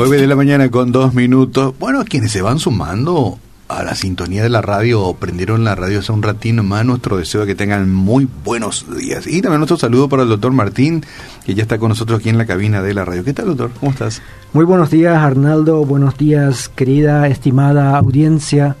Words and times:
9 0.00 0.18
de 0.18 0.26
la 0.26 0.34
mañana 0.34 0.70
con 0.70 0.92
dos 0.92 1.12
minutos. 1.12 1.74
Bueno, 1.78 2.04
quienes 2.06 2.32
se 2.32 2.40
van 2.40 2.58
sumando 2.58 3.38
a 3.68 3.82
la 3.82 3.94
sintonía 3.94 4.42
de 4.42 4.48
la 4.48 4.62
radio 4.62 5.02
o 5.02 5.14
prendieron 5.14 5.62
la 5.62 5.74
radio 5.74 5.98
hace 5.98 6.10
un 6.10 6.22
ratito 6.22 6.62
más, 6.62 6.84
nuestro 6.84 7.18
deseo 7.18 7.42
de 7.42 7.48
que 7.48 7.54
tengan 7.54 7.92
muy 7.92 8.26
buenos 8.44 8.86
días. 8.98 9.26
Y 9.26 9.42
también 9.42 9.60
nuestro 9.60 9.76
saludo 9.76 10.08
para 10.08 10.22
el 10.22 10.30
doctor 10.30 10.52
Martín, 10.52 11.04
que 11.44 11.54
ya 11.54 11.62
está 11.62 11.78
con 11.78 11.90
nosotros 11.90 12.20
aquí 12.20 12.30
en 12.30 12.38
la 12.38 12.46
cabina 12.46 12.82
de 12.82 12.94
la 12.94 13.04
radio. 13.04 13.24
¿Qué 13.24 13.34
tal, 13.34 13.46
doctor? 13.46 13.70
¿Cómo 13.78 13.92
estás? 13.92 14.22
Muy 14.52 14.64
buenos 14.64 14.90
días, 14.90 15.16
Arnaldo. 15.16 15.84
Buenos 15.84 16.16
días, 16.16 16.70
querida, 16.70 17.28
estimada 17.28 17.98
audiencia. 17.98 18.76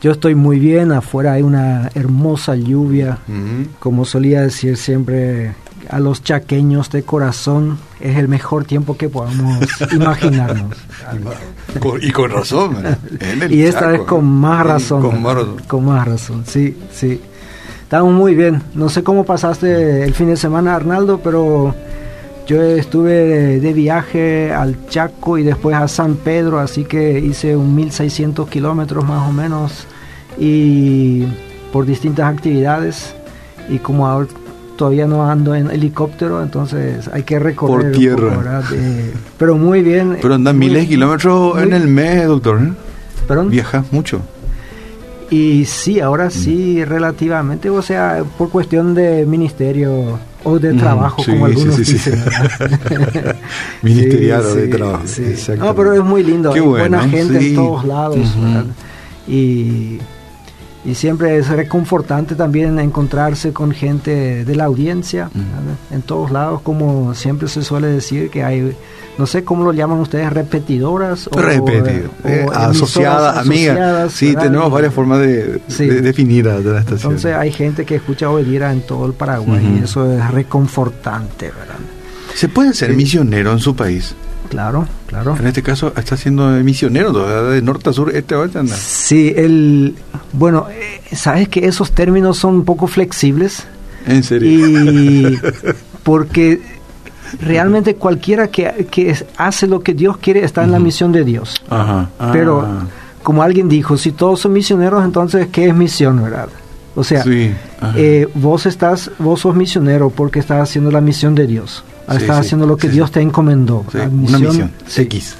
Yo 0.00 0.10
estoy 0.10 0.34
muy 0.34 0.58
bien, 0.58 0.92
afuera 0.92 1.34
hay 1.34 1.42
una 1.42 1.90
hermosa 1.94 2.56
lluvia, 2.56 3.18
como 3.78 4.04
solía 4.04 4.42
decir 4.42 4.76
siempre 4.76 5.54
a 5.88 5.98
los 6.00 6.22
chaqueños 6.22 6.90
de 6.90 7.02
corazón, 7.02 7.78
es 8.00 8.16
el 8.16 8.28
mejor 8.28 8.64
tiempo 8.64 8.96
que 8.96 9.08
podamos 9.08 9.58
imaginarnos. 9.92 10.76
y 12.00 12.10
con 12.10 12.30
razón. 12.30 12.76
y 13.48 13.62
esta 13.62 13.88
vez 13.88 14.02
con 14.02 14.26
más 14.26 14.66
razón. 14.66 15.02
Con 15.66 15.84
más, 15.84 16.06
razón, 16.06 16.44
sí, 16.46 16.76
sí. 16.92 17.20
Estamos 17.82 18.12
muy 18.12 18.34
bien. 18.34 18.62
No 18.74 18.90
sé 18.90 19.02
cómo 19.02 19.24
pasaste 19.24 20.04
el 20.04 20.12
fin 20.14 20.28
de 20.28 20.36
semana, 20.36 20.74
Arnaldo, 20.74 21.20
pero 21.24 21.74
yo 22.46 22.62
estuve 22.62 23.58
de, 23.60 23.72
viaje 23.72 24.52
al 24.52 24.88
Chaco 24.88 25.38
y 25.38 25.42
después 25.42 25.74
a 25.74 25.88
San 25.88 26.16
Pedro, 26.16 26.58
así 26.58 26.84
que 26.84 27.18
hice 27.18 27.56
un 27.56 27.74
1600 27.74 28.48
kilómetros 28.48 29.06
más 29.06 29.26
o 29.26 29.32
menos 29.32 29.86
y 30.38 31.24
por 31.72 31.86
distintas 31.86 32.32
actividades. 32.32 33.14
Y 33.70 33.78
como 33.78 34.06
ahora 34.06 34.28
todavía 34.78 35.06
no 35.06 35.28
ando 35.28 35.54
en 35.54 35.70
helicóptero, 35.70 36.40
entonces 36.42 37.10
hay 37.12 37.24
que 37.24 37.38
recorrer. 37.38 37.90
Por 37.90 37.98
tierra. 37.98 38.62
pero 39.36 39.58
muy 39.58 39.82
bien. 39.82 40.16
Pero 40.22 40.34
andan 40.34 40.56
miles 40.56 40.84
de 40.84 40.88
kilómetros 40.88 41.60
en 41.60 41.74
el 41.74 41.88
mes, 41.88 42.26
doctor. 42.26 42.62
¿eh? 42.62 42.72
¿Perdón? 43.26 43.50
Viajas 43.50 43.92
mucho. 43.92 44.22
Y 45.30 45.66
sí, 45.66 46.00
ahora 46.00 46.30
sí, 46.30 46.82
relativamente, 46.84 47.68
o 47.68 47.82
sea, 47.82 48.22
por 48.38 48.48
cuestión 48.48 48.94
de 48.94 49.26
ministerio 49.26 50.18
o 50.44 50.58
de 50.58 50.72
trabajo, 50.72 51.22
como 51.26 51.44
algunos 51.44 51.76
dicen. 51.76 52.22
Ministerial 53.82 54.42
o 54.42 54.54
de 54.54 54.68
trabajo. 54.68 55.04
No, 55.58 55.74
pero 55.74 55.92
es 55.92 56.02
muy 56.02 56.22
lindo, 56.22 56.52
hay 56.52 56.60
buena 56.60 57.06
gente 57.08 57.46
en 57.46 57.56
todos 57.56 57.84
lados. 57.84 58.18
Y 59.26 59.98
y 60.88 60.94
siempre 60.94 61.36
es 61.36 61.48
reconfortante 61.48 62.34
también 62.34 62.78
encontrarse 62.78 63.52
con 63.52 63.72
gente 63.72 64.44
de 64.46 64.56
la 64.56 64.64
audiencia 64.64 65.30
en 65.90 66.00
todos 66.00 66.30
lados 66.30 66.62
como 66.62 67.14
siempre 67.14 67.46
se 67.48 67.62
suele 67.62 67.88
decir 67.88 68.30
que 68.30 68.42
hay 68.42 68.74
no 69.18 69.26
sé 69.26 69.44
cómo 69.44 69.64
lo 69.64 69.72
llaman 69.72 69.98
ustedes 69.98 70.32
repetidoras 70.32 71.28
o, 71.28 71.38
Repetido, 71.38 72.08
eh, 72.24 72.46
asociadas 72.54 73.36
amigas. 73.36 74.12
sí 74.12 74.34
tenemos 74.34 74.70
varias 74.70 74.94
formas 74.94 75.18
de, 75.18 75.60
definir 76.00 76.48
a 76.48 76.58
la 76.60 76.78
estación. 76.78 77.12
Entonces 77.12 77.34
hay 77.34 77.52
gente 77.52 77.84
que 77.84 77.96
escucha 77.96 78.30
Obedira 78.30 78.72
en 78.72 78.80
todo 78.82 79.04
el 79.06 79.12
Paraguay 79.12 79.80
y 79.80 79.84
eso 79.84 80.10
es 80.10 80.30
reconfortante 80.30 81.50
verdad 81.50 81.76
se 82.34 82.48
puede 82.48 82.72
ser 82.72 82.94
misionero 82.94 83.52
en 83.52 83.58
su 83.58 83.74
país 83.74 84.14
Claro, 84.48 84.86
claro. 85.06 85.36
En 85.38 85.46
este 85.46 85.62
caso 85.62 85.92
está 85.96 86.16
siendo 86.16 86.48
misionero, 86.48 87.50
de 87.50 87.62
norte 87.62 87.90
a 87.90 87.92
sur, 87.92 88.14
este 88.14 88.34
a 88.34 88.38
oeste. 88.38 88.66
Sí, 88.68 89.32
el, 89.36 89.94
bueno, 90.32 90.66
eh, 90.70 91.14
sabes 91.14 91.48
que 91.48 91.66
esos 91.66 91.92
términos 91.92 92.38
son 92.38 92.54
un 92.56 92.64
poco 92.64 92.86
flexibles. 92.86 93.66
En 94.06 94.22
serio. 94.22 94.50
Y 94.50 95.38
porque 96.02 96.60
realmente 97.40 97.96
cualquiera 97.96 98.48
que, 98.48 98.86
que, 98.90 99.14
hace 99.36 99.66
lo 99.66 99.80
que 99.80 99.94
Dios 99.94 100.16
quiere 100.16 100.44
está 100.44 100.64
en 100.64 100.72
la 100.72 100.78
misión 100.78 101.12
de 101.12 101.24
Dios. 101.24 101.62
Ajá. 101.68 102.08
Pero, 102.32 102.62
ah. 102.62 102.86
como 103.22 103.42
alguien 103.42 103.68
dijo, 103.68 103.96
si 103.96 104.12
todos 104.12 104.40
son 104.40 104.52
misioneros, 104.52 105.04
entonces, 105.04 105.48
¿qué 105.52 105.68
es 105.68 105.74
misión, 105.74 106.22
verdad? 106.22 106.48
O 106.94 107.04
sea, 107.04 107.22
eh, 107.94 108.26
vos 108.34 108.66
estás, 108.66 109.10
vos 109.18 109.40
sos 109.40 109.54
misionero 109.54 110.10
porque 110.10 110.40
estás 110.40 110.62
haciendo 110.62 110.90
la 110.90 111.00
misión 111.00 111.34
de 111.34 111.46
Dios. 111.46 111.84
Estás 112.16 112.40
haciendo 112.40 112.66
lo 112.66 112.76
que 112.76 112.88
Dios 112.88 113.10
te 113.10 113.20
encomendó. 113.20 113.84
una 113.94 114.38
misión. 114.38 114.70
X. 114.96 115.36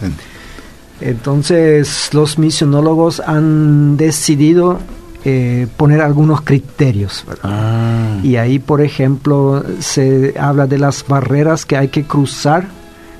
Entonces, 1.00 2.10
los 2.12 2.38
misionólogos 2.38 3.20
han 3.20 3.96
decidido 3.96 4.78
eh, 5.24 5.66
poner 5.76 6.00
algunos 6.00 6.40
criterios. 6.42 7.24
Ah. 7.42 8.18
Y 8.22 8.36
ahí, 8.36 8.58
por 8.58 8.80
ejemplo, 8.80 9.64
se 9.80 10.34
habla 10.38 10.66
de 10.66 10.78
las 10.78 11.06
barreras 11.06 11.66
que 11.66 11.76
hay 11.76 11.88
que 11.88 12.04
cruzar. 12.04 12.66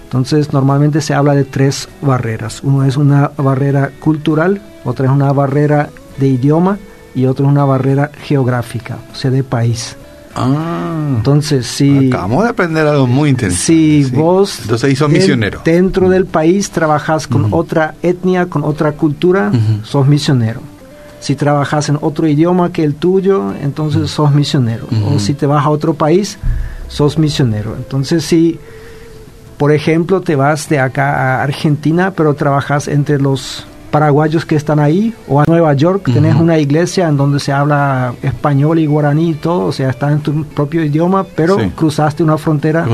Entonces, 0.05 0.53
normalmente 0.53 1.01
se 1.01 1.15
habla 1.15 1.35
de 1.35 1.45
tres 1.45 1.89
barreras. 2.01 2.63
Uno 2.63 2.85
es 2.85 2.97
una 2.97 3.31
barrera 3.37 3.91
cultural, 4.01 4.63
otra 4.85 5.07
es 5.07 5.13
una 5.13 5.33
barrera 5.33 5.91
de 6.19 6.29
idioma 6.29 6.79
y 7.15 7.27
otro 7.27 7.47
es 7.47 7.53
una 7.53 7.65
barrera 7.65 8.11
geográfica, 8.23 8.99
o 9.13 9.15
sea, 9.15 9.31
de 9.31 9.45
país. 9.45 9.97
Ah, 10.41 11.15
entonces 11.17 11.67
si 11.67 12.09
acabamos 12.09 12.45
de 12.45 12.51
aprender 12.51 12.87
algo 12.87 13.07
muy 13.07 13.31
interesante. 13.31 13.65
Si 13.65 14.05
vos 14.05 14.61
entonces 14.63 14.99
sos 14.99 15.11
misionero 15.11 15.61
dentro 15.65 16.09
del 16.09 16.27
país 16.27 16.71
trabajas 16.71 17.27
con 17.27 17.49
otra 17.53 17.95
etnia, 18.03 18.47
con 18.47 18.63
otra 18.65 18.93
cultura, 18.93 19.51
sos 19.83 20.07
misionero. 20.07 20.61
Si 21.21 21.35
trabajas 21.35 21.89
en 21.89 21.99
otro 22.01 22.29
idioma 22.29 22.73
que 22.73 22.85
el 22.85 22.95
tuyo, 22.95 23.53
entonces 23.61 24.11
sos 24.11 24.33
misionero. 24.33 24.87
O 25.13 25.19
si 25.19 25.35
te 25.35 25.47
vas 25.47 25.65
a 25.65 25.71
otro 25.71 25.95
país, 25.95 26.39
sos 26.87 27.19
misionero. 27.19 27.75
Entonces 27.77 28.25
si 28.25 28.59
por 29.57 29.73
ejemplo 29.73 30.21
te 30.21 30.37
vas 30.37 30.69
de 30.69 30.79
acá 30.79 31.41
a 31.41 31.43
Argentina, 31.43 32.13
pero 32.13 32.35
trabajas 32.35 32.87
entre 32.87 33.19
los 33.19 33.67
paraguayos 33.99 34.47
que 34.47 34.55
están 34.55 34.79
ahí, 34.79 35.13
o 35.27 35.41
a 35.41 35.45
Nueva 35.49 35.75
York, 35.75 36.09
tenés 36.13 36.37
una 36.37 36.57
iglesia 36.57 37.09
en 37.09 37.17
donde 37.17 37.41
se 37.41 37.51
habla 37.51 38.15
español 38.23 38.79
y 38.79 38.87
guaraní 38.87 39.31
y 39.31 39.35
todo, 39.35 39.67
o 39.67 39.73
sea, 39.73 39.91
está 39.91 40.13
en 40.13 40.21
tu 40.21 40.45
propio 40.45 40.85
idioma, 40.85 41.25
pero 41.25 41.59
cruzaste 41.75 42.23
una 42.23 42.39
frontera, 42.39 42.87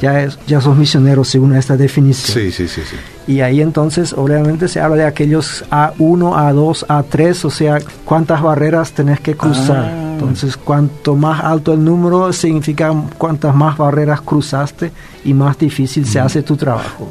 ya, 0.00 0.20
es, 0.20 0.36
ya 0.48 0.60
sos 0.60 0.76
misionero 0.76 1.22
según 1.22 1.54
esta 1.54 1.76
definición. 1.76 2.36
Sí, 2.36 2.50
sí, 2.50 2.66
sí, 2.66 2.80
sí. 2.90 2.96
Y 3.32 3.40
ahí 3.40 3.60
entonces, 3.60 4.12
obviamente, 4.12 4.66
se 4.66 4.80
habla 4.80 4.96
de 4.96 5.04
aquellos 5.04 5.64
A1, 5.70 5.96
A2, 5.96 6.86
A3, 6.88 7.44
o 7.44 7.50
sea, 7.50 7.78
cuántas 8.04 8.42
barreras 8.42 8.90
tenés 8.90 9.20
que 9.20 9.36
cruzar. 9.36 9.84
Ah. 9.84 10.08
Entonces, 10.14 10.56
cuanto 10.56 11.14
más 11.14 11.44
alto 11.44 11.72
el 11.72 11.84
número, 11.84 12.32
significa 12.32 12.92
cuántas 13.16 13.54
más 13.54 13.78
barreras 13.78 14.22
cruzaste 14.22 14.90
y 15.24 15.34
más 15.34 15.56
difícil 15.56 16.04
se 16.04 16.18
hace 16.18 16.42
tu 16.42 16.56
trabajo. 16.56 17.08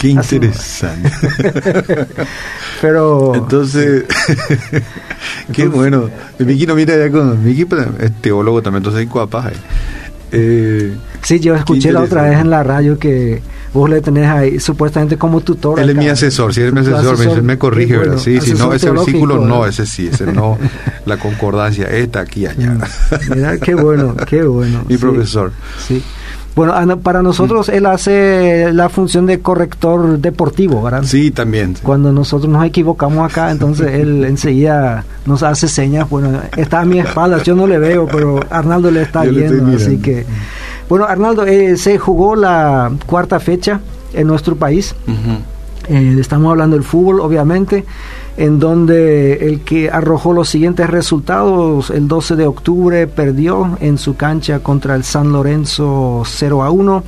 Qué 0.00 0.08
interesante. 0.08 1.10
Pero. 2.80 3.34
Entonces, 3.34 4.04
qué 5.52 5.66
bueno. 5.66 6.08
Miki 6.38 6.66
no 6.66 6.74
mira 6.74 6.96
ya 6.96 7.10
con. 7.10 7.42
Miki 7.44 7.66
es 8.00 8.12
teólogo 8.20 8.62
también, 8.62 8.80
entonces 8.80 9.00
hay 9.00 9.06
cuapas 9.06 9.52
eh, 10.30 10.94
sí, 11.22 11.40
yo 11.40 11.54
escuché 11.54 11.90
la 11.90 12.02
otra 12.02 12.22
vez 12.22 12.38
en 12.38 12.50
la 12.50 12.62
radio 12.62 12.98
que 12.98 13.40
vos 13.72 13.88
le 13.88 14.00
tenés 14.00 14.28
ahí 14.28 14.60
supuestamente 14.60 15.16
como 15.16 15.40
tutor. 15.40 15.80
Él 15.80 15.90
es 15.90 15.96
mi 15.96 16.08
asesor, 16.08 16.52
sí, 16.52 16.60
él 16.60 16.68
es 16.68 16.74
mi 16.74 16.80
asesor, 16.80 17.42
me, 17.42 17.58
corrige, 17.58 17.96
¿verdad? 17.96 18.18
Sí, 18.18 18.40
sí, 18.40 18.52
no, 18.52 18.72
ese 18.72 18.90
versículo 18.90 19.38
no, 19.38 19.66
ese 19.66 19.86
sí, 19.86 20.08
ese 20.12 20.26
no, 20.26 20.58
la 21.06 21.16
concordancia, 21.16 21.86
está 21.86 22.20
aquí, 22.20 22.46
allá. 22.46 22.76
Mira, 23.34 23.58
qué 23.58 23.74
bueno, 23.74 24.14
qué 24.26 24.42
bueno. 24.42 24.84
Mi 24.86 24.96
profesor. 24.98 25.52
Sí. 25.86 26.02
Bueno, 26.58 26.98
para 26.98 27.22
nosotros 27.22 27.68
él 27.68 27.86
hace 27.86 28.72
la 28.72 28.88
función 28.88 29.26
de 29.26 29.38
corrector 29.38 30.18
deportivo, 30.18 30.82
¿verdad? 30.82 31.04
Sí, 31.04 31.30
también. 31.30 31.76
Cuando 31.84 32.10
nosotros 32.10 32.50
nos 32.50 32.64
equivocamos 32.64 33.30
acá, 33.30 33.50
entonces 33.52 33.94
él 33.94 34.24
enseguida 34.24 35.04
nos 35.24 35.44
hace 35.44 35.68
señas. 35.68 36.10
Bueno, 36.10 36.40
está 36.56 36.80
a 36.80 36.84
mi 36.84 36.98
espalda, 36.98 37.40
yo 37.44 37.54
no 37.54 37.68
le 37.68 37.78
veo, 37.78 38.08
pero 38.10 38.40
Arnaldo 38.50 38.90
le 38.90 39.02
está 39.02 39.22
viendo, 39.22 39.76
así 39.76 39.98
que... 39.98 40.26
Bueno, 40.88 41.04
Arnaldo, 41.04 41.46
eh, 41.46 41.76
se 41.76 41.96
jugó 41.96 42.34
la 42.34 42.90
cuarta 43.06 43.38
fecha 43.38 43.80
en 44.12 44.26
nuestro 44.26 44.56
país. 44.56 44.96
Eh, 45.88 46.16
estamos 46.18 46.50
hablando 46.50 46.74
del 46.74 46.84
fútbol, 46.84 47.20
obviamente 47.20 47.84
en 48.38 48.60
donde 48.60 49.48
el 49.48 49.62
que 49.62 49.90
arrojó 49.90 50.32
los 50.32 50.48
siguientes 50.48 50.88
resultados, 50.88 51.90
el 51.90 52.06
12 52.06 52.36
de 52.36 52.46
octubre 52.46 53.08
perdió 53.08 53.76
en 53.80 53.98
su 53.98 54.14
cancha 54.14 54.60
contra 54.60 54.94
el 54.94 55.02
San 55.02 55.32
Lorenzo 55.32 56.22
0 56.24 56.62
a 56.62 56.70
1. 56.70 57.02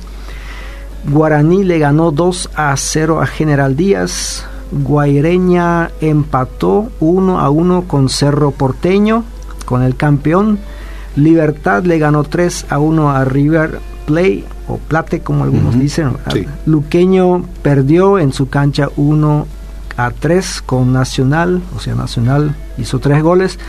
Guaraní 1.09 1.63
le 1.63 1.79
ganó 1.79 2.11
2 2.11 2.49
a 2.53 2.75
0 2.75 3.21
a 3.21 3.27
General 3.27 3.77
Díaz. 3.77 4.45
Guaireña 4.73 5.91
empató 6.01 6.89
1 6.99 7.39
a 7.39 7.49
1 7.49 7.83
con 7.87 8.09
Cerro 8.09 8.51
Porteño, 8.51 9.23
con 9.63 9.83
el 9.83 9.95
campeón. 9.95 10.59
Libertad 11.15 11.85
le 11.85 11.97
ganó 11.97 12.25
3 12.25 12.65
a 12.69 12.77
1 12.77 13.09
a 13.09 13.23
River 13.23 13.79
Play 14.05 14.43
o 14.67 14.79
Plate 14.79 15.21
como 15.21 15.45
algunos 15.45 15.79
dicen. 15.79 16.11
Luqueño 16.65 17.45
perdió 17.61 18.19
en 18.19 18.33
su 18.33 18.49
cancha 18.49 18.89
1 18.97 19.60
a 19.97 20.11
3 20.11 20.63
con 20.65 20.93
Nacional, 20.93 21.61
o 21.75 21.79
sea, 21.79 21.95
Nacional 21.95 22.55
hizo 22.77 22.99
3 22.99 23.21
goles. 23.21 23.59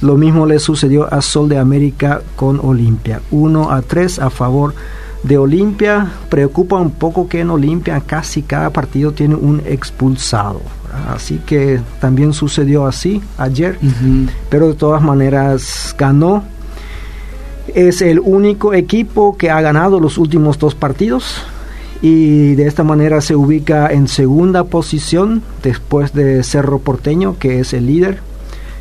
Lo 0.00 0.16
mismo 0.16 0.46
le 0.46 0.58
sucedió 0.58 1.12
a 1.12 1.22
Sol 1.22 1.48
de 1.48 1.58
América 1.58 2.22
con 2.36 2.60
Olimpia. 2.62 3.20
1 3.30 3.70
a 3.70 3.82
3 3.82 4.18
a 4.18 4.30
favor 4.30 4.74
de 5.22 5.38
Olimpia. 5.38 6.12
Preocupa 6.28 6.76
un 6.76 6.92
poco 6.92 7.28
que 7.28 7.40
en 7.40 7.50
Olimpia 7.50 8.00
casi 8.00 8.42
cada 8.42 8.70
partido 8.70 9.12
tiene 9.12 9.34
un 9.34 9.62
expulsado. 9.66 10.60
Así 11.08 11.40
que 11.44 11.80
también 12.00 12.32
sucedió 12.32 12.86
así 12.86 13.22
ayer, 13.36 13.78
pero 14.48 14.68
de 14.68 14.74
todas 14.74 15.02
maneras 15.02 15.94
ganó. 15.98 16.44
Es 17.74 18.00
el 18.00 18.18
único 18.20 18.72
equipo 18.72 19.36
que 19.36 19.50
ha 19.50 19.60
ganado 19.60 20.00
los 20.00 20.16
últimos 20.16 20.58
dos 20.58 20.74
partidos 20.74 21.42
y 22.00 22.54
de 22.54 22.66
esta 22.66 22.84
manera 22.84 23.20
se 23.20 23.34
ubica 23.34 23.88
en 23.92 24.08
segunda 24.08 24.64
posición 24.64 25.42
después 25.62 26.12
de 26.12 26.42
Cerro 26.42 26.78
Porteño, 26.78 27.38
que 27.38 27.60
es 27.60 27.72
el 27.72 27.86
líder. 27.86 28.20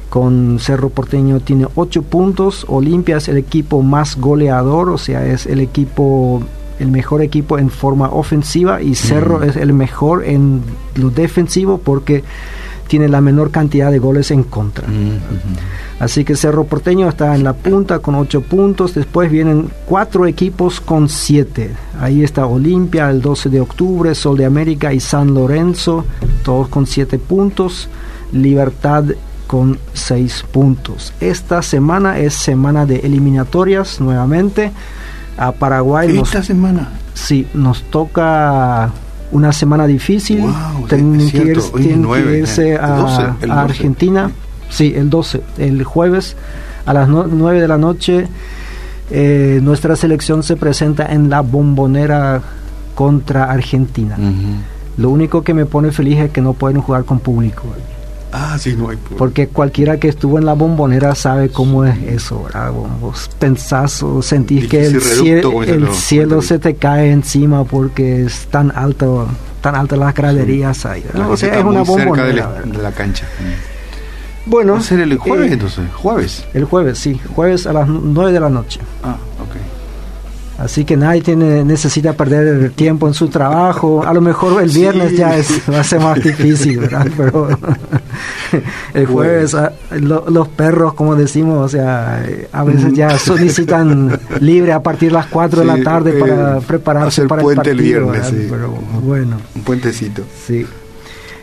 Con 0.09 0.59
Cerro 0.59 0.89
Porteño 0.89 1.39
tiene 1.39 1.67
8 1.75 2.03
puntos, 2.03 2.65
Olimpia 2.69 3.17
es 3.17 3.27
el 3.27 3.37
equipo 3.37 3.81
más 3.81 4.17
goleador, 4.17 4.89
o 4.89 4.97
sea, 4.97 5.25
es 5.25 5.45
el 5.45 5.59
equipo 5.59 6.43
el 6.79 6.91
mejor 6.91 7.23
equipo 7.23 7.57
en 7.57 7.71
forma 7.71 8.09
ofensiva 8.09 8.81
y 8.81 8.93
Cerro 8.93 9.43
es 9.43 9.55
el 9.55 9.73
mejor 9.73 10.23
en 10.25 10.61
lo 10.95 11.09
defensivo 11.09 11.79
porque 11.79 12.23
tiene 12.87 13.07
la 13.07 13.21
menor 13.21 13.51
cantidad 13.51 13.91
de 13.91 13.99
goles 13.99 14.31
en 14.31 14.43
contra. 14.43 14.87
Así 15.99 16.23
que 16.23 16.35
Cerro 16.35 16.65
Porteño 16.65 17.09
está 17.09 17.35
en 17.35 17.43
la 17.43 17.53
punta 17.53 17.99
con 17.99 18.15
8 18.15 18.41
puntos. 18.41 18.93
Después 18.93 19.31
vienen 19.31 19.69
cuatro 19.85 20.25
equipos 20.25 20.79
con 20.79 21.09
7. 21.09 21.71
Ahí 21.99 22.23
está 22.23 22.45
Olimpia 22.45 23.09
el 23.09 23.21
12 23.21 23.49
de 23.49 23.61
octubre, 23.61 24.13
Sol 24.13 24.37
de 24.37 24.45
América 24.45 24.93
y 24.93 24.99
San 24.99 25.33
Lorenzo, 25.33 26.05
todos 26.43 26.67
con 26.67 26.85
7 26.85 27.17
puntos. 27.19 27.89
Libertad 28.31 29.05
con 29.47 29.79
6 29.93 30.45
puntos. 30.51 31.13
Esta 31.19 31.61
semana 31.61 32.19
es 32.19 32.33
semana 32.33 32.85
de 32.85 32.97
eliminatorias 32.97 33.99
nuevamente. 33.99 34.71
A 35.37 35.51
Paraguay. 35.51 36.17
¿Esta 36.17 36.41
semana? 36.41 36.89
Sí, 37.13 37.47
nos 37.53 37.83
toca 37.83 38.91
una 39.31 39.51
semana 39.51 39.87
difícil. 39.87 40.43
tienen 40.89 41.29
que, 41.29 42.39
irse, 42.39 42.77
a, 42.77 43.35
Argentina. 43.49 44.31
Sí, 44.69 44.93
el 44.95 45.09
12, 45.09 45.41
el 45.57 45.83
jueves 45.83 46.35
a 46.85 46.93
las 46.93 47.07
9 47.07 47.61
de 47.61 47.67
la 47.67 47.77
noche. 47.77 48.27
Eh, 49.09 49.59
nuestra 49.63 49.95
selección 49.95 50.43
se 50.43 50.57
presenta 50.57 51.05
en 51.05 51.29
la 51.29 51.41
bombonera 51.41 52.41
contra 52.95 53.45
Argentina. 53.45 54.17
Lo 54.97 55.09
único 55.09 55.43
que 55.43 55.53
me 55.53 55.65
pone 55.65 55.91
feliz 55.91 56.17
es 56.19 56.31
que 56.31 56.41
no 56.41 56.53
pueden 56.53 56.81
jugar 56.81 57.05
con 57.05 57.19
público. 57.19 57.63
Ah, 58.31 58.57
sí, 58.59 58.75
no 58.75 58.89
hay 58.89 58.97
Porque 59.17 59.47
cualquiera 59.47 59.99
que 59.99 60.09
estuvo 60.09 60.37
en 60.37 60.45
la 60.45 60.53
bombonera 60.53 61.15
sabe 61.15 61.49
cómo 61.49 61.85
es 61.85 61.97
eso, 62.03 62.43
¿verdad? 62.43 62.71
Vos 62.71 63.29
pensás 63.39 64.03
o 64.03 64.21
sentís 64.21 64.67
que 64.67 64.85
el, 64.85 65.01
cielo 65.93 66.41
se 66.41 66.59
te 66.59 66.75
cae 66.75 67.11
encima 67.11 67.63
porque 67.63 68.23
es 68.25 68.47
tan 68.47 68.71
alto, 68.75 69.27
tan 69.61 69.75
altas 69.75 69.97
las 69.97 70.13
graderías 70.13 70.85
ahí. 70.85 71.03
o 71.27 71.37
sea, 71.37 71.57
es 71.57 71.63
una 71.63 71.83
bombonera. 71.83 72.61
de 72.63 72.77
la, 72.81 72.91
cancha. 72.91 73.25
Bueno. 74.45 74.73
¿Va 74.73 74.79
a 74.79 74.83
ser 74.83 74.99
el 74.99 75.17
jueves 75.17 75.49
eh, 75.49 75.53
entonces? 75.53 75.85
¿Jueves? 75.93 76.45
El 76.53 76.65
jueves, 76.65 76.99
sí. 76.99 77.19
Jueves 77.35 77.67
a 77.67 77.73
las 77.73 77.87
9 77.87 78.31
de 78.31 78.39
la 78.39 78.49
noche. 78.49 78.79
Ah. 79.03 79.17
Así 80.57 80.85
que 80.85 80.97
nadie 80.97 81.21
tiene, 81.21 81.63
necesita 81.63 82.13
perder 82.13 82.71
tiempo 82.71 83.07
en 83.07 83.13
su 83.13 83.27
trabajo. 83.27 84.03
A 84.03 84.11
lo 84.11 84.21
mejor 84.21 84.61
el 84.61 84.69
viernes 84.69 85.15
ya 85.15 85.37
es, 85.37 85.61
va 85.71 85.81
a 85.81 85.83
ser 85.83 85.99
más 85.99 86.21
difícil, 86.21 86.79
¿verdad? 86.79 87.07
Pero 87.17 87.47
el 88.95 89.05
jueves, 89.05 89.53
ah, 89.53 89.71
los 89.91 90.47
perros, 90.47 90.95
como 90.95 91.15
decimos, 91.15 91.63
o 91.63 91.69
sea, 91.69 92.25
a 92.51 92.63
veces 92.63 92.93
ya 92.93 93.19
solicitan 93.19 94.19
libre 94.39 94.73
a 94.73 94.81
partir 94.81 95.09
de 95.09 95.13
las 95.13 95.27
4 95.27 95.59
de 95.59 95.65
la 95.65 95.83
tarde 95.83 96.13
para 96.13 96.59
prepararse 96.59 97.27
para 97.27 97.43
el 97.43 97.55
partido. 97.55 97.73
el 97.75 97.81
viernes, 97.81 98.33
Pero 98.49 98.73
bueno. 99.03 99.37
Un 99.55 99.61
puentecito. 99.61 100.23
Sí. 100.47 100.65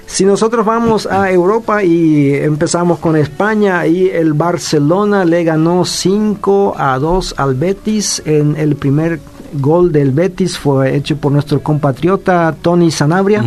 Si 0.07 0.25
nosotros 0.25 0.65
vamos 0.65 1.07
a 1.07 1.31
Europa 1.31 1.83
y 1.83 2.35
empezamos 2.35 2.99
con 2.99 3.17
España, 3.17 3.87
y 3.87 4.09
el 4.09 4.33
Barcelona 4.33 5.25
le 5.25 5.45
ganó 5.45 5.85
5 5.85 6.75
a 6.77 6.99
2 6.99 7.35
al 7.37 7.55
Betis. 7.55 8.23
En 8.25 8.57
el 8.57 8.77
primer 8.77 9.21
gol 9.55 9.93
del 9.93 10.11
Betis 10.13 10.59
fue 10.59 10.97
hecho 10.97 11.17
por 11.17 11.33
nuestro 11.33 11.61
compatriota 11.63 12.55
Tony 12.61 12.91
Sanabria. 12.91 13.43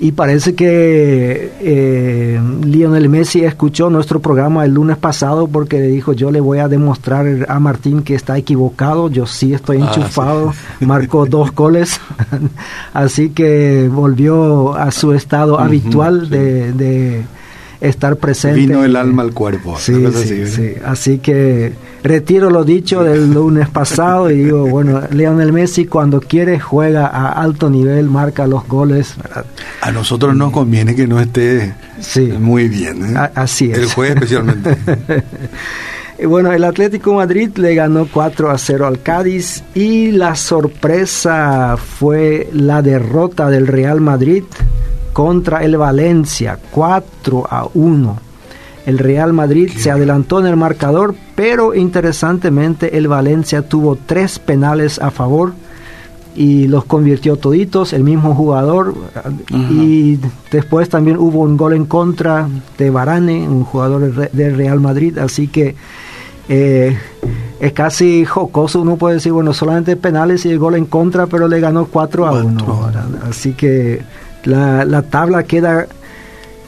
Y 0.00 0.12
parece 0.12 0.54
que 0.54 1.52
eh, 1.60 2.40
Lionel 2.64 3.08
Messi 3.08 3.44
escuchó 3.44 3.90
nuestro 3.90 4.20
programa 4.20 4.64
el 4.64 4.74
lunes 4.74 4.96
pasado 4.96 5.48
porque 5.48 5.80
le 5.80 5.88
dijo, 5.88 6.12
yo 6.12 6.30
le 6.30 6.40
voy 6.40 6.58
a 6.58 6.68
demostrar 6.68 7.26
a 7.48 7.58
Martín 7.58 8.02
que 8.02 8.14
está 8.14 8.38
equivocado, 8.38 9.10
yo 9.10 9.26
sí 9.26 9.54
estoy 9.54 9.82
ah, 9.82 9.86
enchufado, 9.86 10.52
marcó 10.80 11.26
dos 11.26 11.52
goles, 11.52 12.00
así 12.94 13.30
que 13.30 13.90
volvió 13.92 14.74
a 14.76 14.92
su 14.92 15.12
estado 15.14 15.58
habitual 15.58 16.30
de 16.30 17.24
estar 17.80 18.16
presente. 18.16 18.60
Vino 18.60 18.84
el 18.84 18.96
alma 18.96 19.22
al 19.22 19.32
cuerpo. 19.32 19.76
Sí, 19.78 19.94
sí, 20.12 20.46
sí. 20.46 20.74
Así 20.84 21.18
que 21.18 21.72
retiro 22.02 22.50
lo 22.50 22.64
dicho 22.64 23.04
del 23.04 23.32
lunes 23.32 23.68
pasado 23.68 24.30
y 24.30 24.38
digo, 24.44 24.66
bueno, 24.70 25.02
Lionel 25.10 25.52
Messi 25.52 25.86
cuando 25.86 26.20
quiere 26.20 26.58
juega 26.58 27.06
a 27.06 27.32
alto 27.32 27.70
nivel, 27.70 28.06
marca 28.06 28.46
los 28.46 28.66
goles. 28.66 29.14
A 29.80 29.92
nosotros 29.92 30.34
nos 30.34 30.52
conviene 30.52 30.94
que 30.94 31.06
no 31.06 31.20
esté 31.20 31.74
muy 32.38 32.68
bien. 32.68 33.16
¿eh? 33.16 33.30
así 33.34 33.70
es. 33.70 33.78
El 33.78 33.86
juez 33.86 34.10
especialmente. 34.10 34.76
Bueno, 36.26 36.52
el 36.52 36.64
Atlético 36.64 37.14
Madrid 37.14 37.56
le 37.58 37.76
ganó 37.76 38.08
4 38.12 38.50
a 38.50 38.58
0 38.58 38.88
al 38.88 39.02
Cádiz 39.02 39.62
y 39.76 40.10
la 40.10 40.34
sorpresa 40.34 41.76
fue 41.76 42.48
la 42.52 42.82
derrota 42.82 43.48
del 43.48 43.68
Real 43.68 44.00
Madrid 44.00 44.42
contra 45.18 45.64
el 45.64 45.76
Valencia, 45.76 46.60
4 46.70 47.48
a 47.50 47.66
1. 47.74 48.18
El 48.86 48.98
Real 48.98 49.32
Madrid 49.32 49.68
se 49.76 49.90
adelantó 49.90 50.38
en 50.38 50.46
el 50.46 50.54
marcador, 50.54 51.12
pero 51.34 51.74
interesantemente 51.74 52.96
el 52.96 53.08
Valencia 53.08 53.62
tuvo 53.62 53.96
tres 53.96 54.38
penales 54.38 55.00
a 55.00 55.10
favor 55.10 55.54
y 56.36 56.68
los 56.68 56.84
convirtió 56.84 57.34
toditos, 57.36 57.94
el 57.94 58.04
mismo 58.04 58.32
jugador. 58.36 58.94
Y 59.58 60.20
después 60.52 60.88
también 60.88 61.16
hubo 61.16 61.40
un 61.40 61.56
gol 61.56 61.72
en 61.72 61.86
contra 61.86 62.48
de 62.78 62.88
Varane, 62.88 63.48
un 63.48 63.64
jugador 63.64 64.30
del 64.30 64.56
Real 64.56 64.78
Madrid. 64.78 65.18
Así 65.18 65.48
que 65.48 65.74
eh, 66.48 66.96
es 67.58 67.72
casi 67.72 68.24
jocoso, 68.24 68.82
uno 68.82 68.94
puede 68.94 69.16
decir, 69.16 69.32
bueno, 69.32 69.52
solamente 69.52 69.96
penales 69.96 70.46
y 70.46 70.50
el 70.50 70.60
gol 70.60 70.76
en 70.76 70.86
contra, 70.86 71.26
pero 71.26 71.48
le 71.48 71.58
ganó 71.58 71.86
4 71.86 72.24
a 72.24 72.32
1. 72.34 72.90
Así 73.28 73.54
que 73.54 74.00
la, 74.44 75.02
tabla 75.02 75.42
queda 75.44 75.86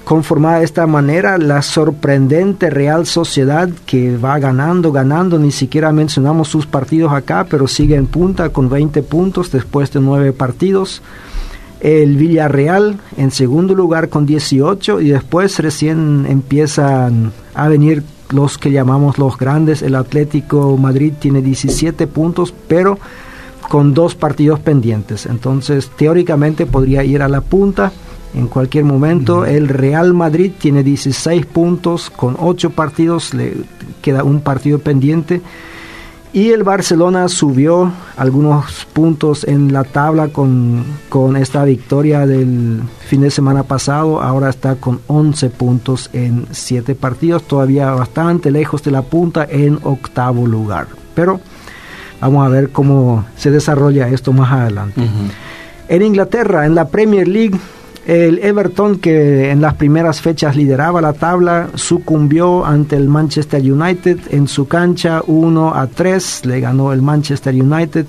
conformada 0.05 0.59
de 0.59 0.65
esta 0.65 0.87
manera, 0.87 1.39
la 1.39 1.63
sorprendente 1.63 2.71
Real 2.71 3.07
Sociedad 3.07 3.69
que 3.87 4.17
va 4.17 4.39
ganando, 4.39 4.93
ganando, 4.93 5.39
ni 5.39 5.53
siquiera 5.53 5.93
mencionamos 5.93 6.49
sus 6.49 6.67
partidos 6.67 7.13
acá, 7.13 7.47
pero 7.49 7.69
sigue 7.69 7.95
en 7.95 8.07
punta 8.07 8.49
con 8.49 8.69
20 8.69 9.03
puntos 9.03 9.53
después 9.53 9.93
de 9.93 10.01
9 10.01 10.33
partidos. 10.33 11.03
El 11.81 12.17
Villarreal 12.17 12.99
en 13.17 13.31
segundo 13.31 13.75
lugar 13.75 14.09
con 14.11 14.27
18 14.27 15.01
y 15.01 15.11
después 15.11 15.59
recién 15.61 16.27
empiezan 16.29 17.33
a 17.55 17.69
venir 17.69 18.03
los 18.33 18.59
que 18.59 18.71
llamamos 18.71 19.19
los 19.19 19.39
grandes. 19.39 19.83
El 19.83 19.95
Atlético 19.95 20.77
Madrid 20.77 21.15
tiene 21.19 21.41
17 21.41 22.07
puntos, 22.07 22.53
pero 22.69 22.99
con 23.71 23.95
dos 23.95 24.17
partidos 24.17 24.59
pendientes. 24.59 25.27
Entonces, 25.27 25.93
teóricamente 25.97 26.67
podría 26.67 27.05
ir 27.05 27.23
a 27.23 27.29
la 27.29 27.41
punta 27.41 27.93
en 28.35 28.49
cualquier 28.49 28.83
momento. 28.83 29.47
El 29.47 29.69
Real 29.69 30.13
Madrid 30.13 30.51
tiene 30.59 30.83
16 30.83 31.47
puntos 31.47 32.11
con 32.11 32.35
8 32.37 32.71
partidos, 32.71 33.33
le 33.33 33.55
queda 34.03 34.25
un 34.25 34.41
partido 34.41 34.81
pendiente. 34.81 35.41
Y 36.33 36.49
el 36.49 36.65
Barcelona 36.65 37.29
subió 37.29 37.93
algunos 38.17 38.87
puntos 38.93 39.45
en 39.45 39.73
la 39.73 39.85
tabla 39.85 40.31
con, 40.31 40.83
con, 41.09 41.37
esta 41.37 41.63
victoria 41.63 42.27
del 42.27 42.83
fin 43.07 43.21
de 43.21 43.31
semana 43.31 43.63
pasado. 43.63 44.21
Ahora 44.21 44.51
está 44.51 44.75
con 44.75 45.01
11 45.07 45.49
puntos 45.51 46.11
en 46.13 46.47
7 46.51 46.97
partidos, 46.97 47.45
todavía 47.45 47.93
bastante 47.93 48.51
lejos 48.51 48.83
de 48.83 48.91
la 48.91 49.03
punta 49.03 49.47
en 49.49 49.79
octavo 49.85 50.45
lugar. 50.49 50.89
Pero 51.15 51.41
Vamos 52.21 52.47
a 52.47 52.49
ver 52.49 52.71
cómo 52.71 53.25
se 53.37 53.51
desarrolla 53.51 54.09
esto 54.09 54.33
más 54.33 54.53
adelante. 54.53 55.01
En 55.89 56.03
Inglaterra, 56.03 56.67
en 56.67 56.75
la 56.75 56.89
Premier 56.89 57.27
League, 57.27 57.59
el 58.07 58.39
Everton, 58.39 58.99
que 58.99 59.51
en 59.51 59.61
las 59.61 59.75
primeras 59.75 60.21
fechas 60.21 60.57
lideraba 60.57 61.01
la 61.01 61.13
tabla, 61.13 61.71
sucumbió 61.75 62.65
ante 62.65 62.97
el 62.97 63.09
Manchester 63.09 63.61
United 63.61 64.19
en 64.31 64.49
su 64.49 64.67
cancha 64.67 65.23
1 65.27 65.75
a 65.75 65.87
3. 65.87 66.47
Le 66.47 66.61
ganó 66.61 66.93
el 66.93 67.03
Manchester 67.03 67.55
United. 67.55 68.07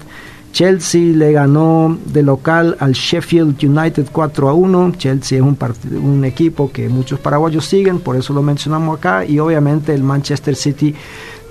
Chelsea 0.51 1.15
le 1.15 1.31
ganó 1.31 1.97
de 2.05 2.23
local 2.23 2.75
al 2.79 2.91
Sheffield 2.91 3.63
United 3.63 4.07
4 4.11 4.49
a 4.49 4.53
1. 4.53 4.93
Chelsea 4.97 5.37
es 5.37 5.43
un, 5.43 5.57
un 6.03 6.25
equipo 6.25 6.71
que 6.71 6.89
muchos 6.89 7.19
paraguayos 7.19 7.65
siguen, 7.65 7.99
por 7.99 8.15
eso 8.15 8.33
lo 8.33 8.41
mencionamos 8.41 8.97
acá. 8.97 9.25
Y 9.25 9.39
obviamente 9.39 9.93
el 9.93 10.03
Manchester 10.03 10.55
City, 10.55 10.93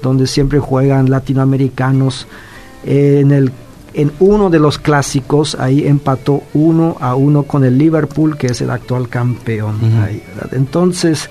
donde 0.03 0.27
siempre 0.27 0.59
juegan 0.59 1.09
latinoamericanos 1.09 2.27
en 2.85 3.33
el 3.33 3.53
en 3.93 4.13
uno 4.21 4.51
de 4.51 4.61
los 4.61 4.79
clásicos 4.79 5.57
ahí 5.57 5.85
empató 5.87 6.45
uno 6.55 6.97
a 7.01 7.17
uno 7.17 7.43
con 7.43 7.65
el 7.65 7.77
Liverpool 7.77 8.37
que 8.37 8.47
es 8.49 8.61
el 8.61 8.71
actual 8.71 9.09
campeón 9.09 9.79
entonces 10.53 11.29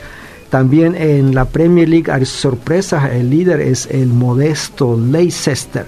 también 0.50 0.96
en 0.96 1.34
la 1.34 1.46
Premier 1.46 1.88
League 1.88 2.12
hay 2.12 2.26
sorpresas 2.26 3.14
el 3.14 3.30
líder 3.30 3.62
es 3.62 3.88
el 3.90 4.08
modesto 4.08 5.00
Leicester 5.00 5.86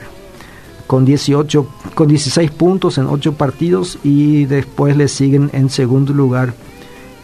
con 0.87 1.03
18 1.03 1.67
con 1.93 2.07
16 2.07 2.51
puntos 2.51 2.97
en 2.97 3.07
8 3.07 3.33
partidos 3.33 3.99
y 4.03 4.45
después 4.45 4.95
le 4.95 5.09
siguen 5.09 5.49
en 5.51 5.69
segundo 5.69 6.13
lugar 6.13 6.53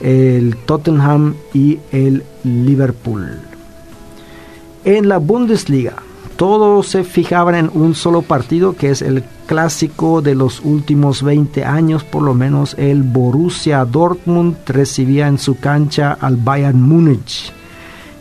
el 0.01 0.55
Tottenham 0.57 1.35
y 1.53 1.79
el 1.91 2.23
Liverpool. 2.43 3.39
En 4.85 5.09
la 5.09 5.17
Bundesliga 5.17 5.95
todos 6.37 6.87
se 6.87 7.03
fijaban 7.03 7.55
en 7.55 7.71
un 7.73 7.95
solo 7.95 8.21
partido 8.21 8.75
que 8.75 8.91
es 8.91 9.01
el 9.01 9.23
clásico 9.47 10.21
de 10.21 10.35
los 10.35 10.61
últimos 10.63 11.23
20 11.23 11.65
años, 11.65 12.03
por 12.03 12.21
lo 12.21 12.35
menos 12.35 12.75
el 12.77 13.01
Borussia 13.01 13.83
Dortmund 13.85 14.55
recibía 14.67 15.27
en 15.27 15.39
su 15.39 15.59
cancha 15.59 16.15
al 16.21 16.37
Bayern 16.37 16.79
Múnich 16.81 17.51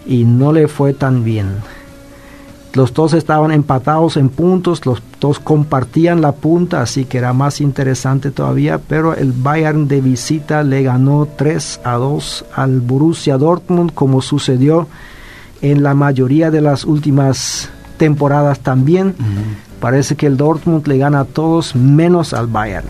y 0.06 0.24
no 0.24 0.52
le 0.52 0.66
fue 0.66 0.94
tan 0.94 1.24
bien. 1.24 1.56
Los 2.72 2.94
dos 2.94 3.12
estaban 3.12 3.52
empatados 3.52 4.16
en 4.16 4.30
puntos, 4.30 4.86
los 4.86 5.02
dos 5.20 5.38
compartían 5.38 6.20
la 6.22 6.32
punta, 6.32 6.80
así 6.82 7.04
que 7.04 7.18
era 7.18 7.34
más 7.34 7.60
interesante 7.60 8.30
todavía, 8.30 8.80
pero 8.86 9.14
el 9.14 9.32
Bayern 9.32 9.88
de 9.88 10.00
visita 10.00 10.62
le 10.62 10.82
ganó 10.82 11.28
3 11.36 11.80
a 11.84 11.94
2 11.94 12.44
al 12.54 12.80
Borussia 12.80 13.36
Dortmund, 13.36 13.92
como 13.92 14.22
sucedió 14.22 14.88
en 15.62 15.82
la 15.82 15.94
mayoría 15.94 16.50
de 16.50 16.60
las 16.60 16.84
últimas 16.84 17.70
temporadas 17.96 18.60
también. 18.60 19.14
Parece 19.80 20.16
que 20.16 20.26
el 20.26 20.36
Dortmund 20.36 20.86
le 20.86 20.98
gana 20.98 21.20
a 21.20 21.24
todos 21.24 21.76
menos 21.76 22.32
al 22.32 22.46
Bayern. 22.46 22.88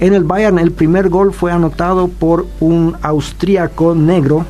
En 0.00 0.14
el 0.14 0.24
Bayern 0.24 0.58
el 0.58 0.70
primer 0.70 1.08
gol 1.08 1.32
fue 1.32 1.50
anotado 1.50 2.08
por 2.08 2.46
un 2.60 2.96
austríaco 3.02 3.94
negro, 3.96 4.44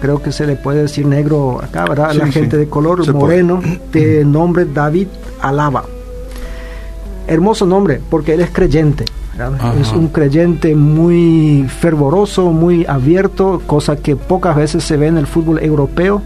creo 0.00 0.20
que 0.20 0.32
se 0.32 0.46
le 0.46 0.56
puede 0.56 0.82
decir 0.82 1.06
negro 1.06 1.60
acá, 1.62 1.84
¿verdad? 1.84 2.12
la 2.14 2.26
gente 2.26 2.56
de 2.56 2.68
color 2.68 3.12
moreno, 3.14 3.60
de 3.92 4.24
nombre 4.24 4.64
David 4.64 5.06
Alaba. 5.40 5.84
Hermoso 7.28 7.66
nombre, 7.66 8.00
porque 8.10 8.34
él 8.34 8.40
es 8.40 8.50
creyente. 8.50 9.04
Es 9.80 9.92
un 9.92 10.08
creyente 10.08 10.74
muy 10.76 11.66
fervoroso, 11.80 12.50
muy 12.50 12.84
abierto, 12.86 13.62
cosa 13.66 13.96
que 13.96 14.14
pocas 14.14 14.56
veces 14.56 14.84
se 14.84 14.96
ve 14.96 15.06
en 15.06 15.16
el 15.16 15.26
fútbol 15.26 15.58
europeo. 15.62 16.20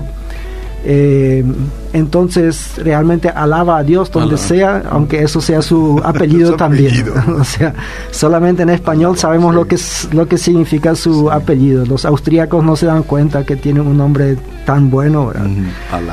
Eh, 0.85 1.45
entonces 1.93 2.73
realmente 2.77 3.29
alaba 3.29 3.79
a 3.79 3.85
Dios 3.85 4.11
donde 4.11 4.37
sea, 4.39 4.83
aunque 4.91 5.23
eso 5.23 5.41
sea 5.41 5.63
su 5.63 6.01
apellido 6.05 6.57
también. 6.57 7.05
o 7.39 7.45
sea, 7.45 7.75
solamente 8.11 8.63
en 8.63 8.71
español 8.71 9.17
sabemos 9.17 9.55
lo 9.55 9.67
que 9.67 9.77
es, 9.77 10.09
lo 10.13 10.27
que 10.29 10.39
significa 10.39 10.95
su 10.95 11.31
apellido. 11.31 11.85
Los 11.87 12.05
austríacos 12.05 12.65
no 12.65 12.77
se 12.77 12.87
dan 12.87 13.03
cuenta 13.03 13.45
que 13.45 13.57
tiene 13.57 13.81
un 13.81 13.97
nombre 13.97 14.37
tan 14.65 14.91
bueno. 14.91 15.33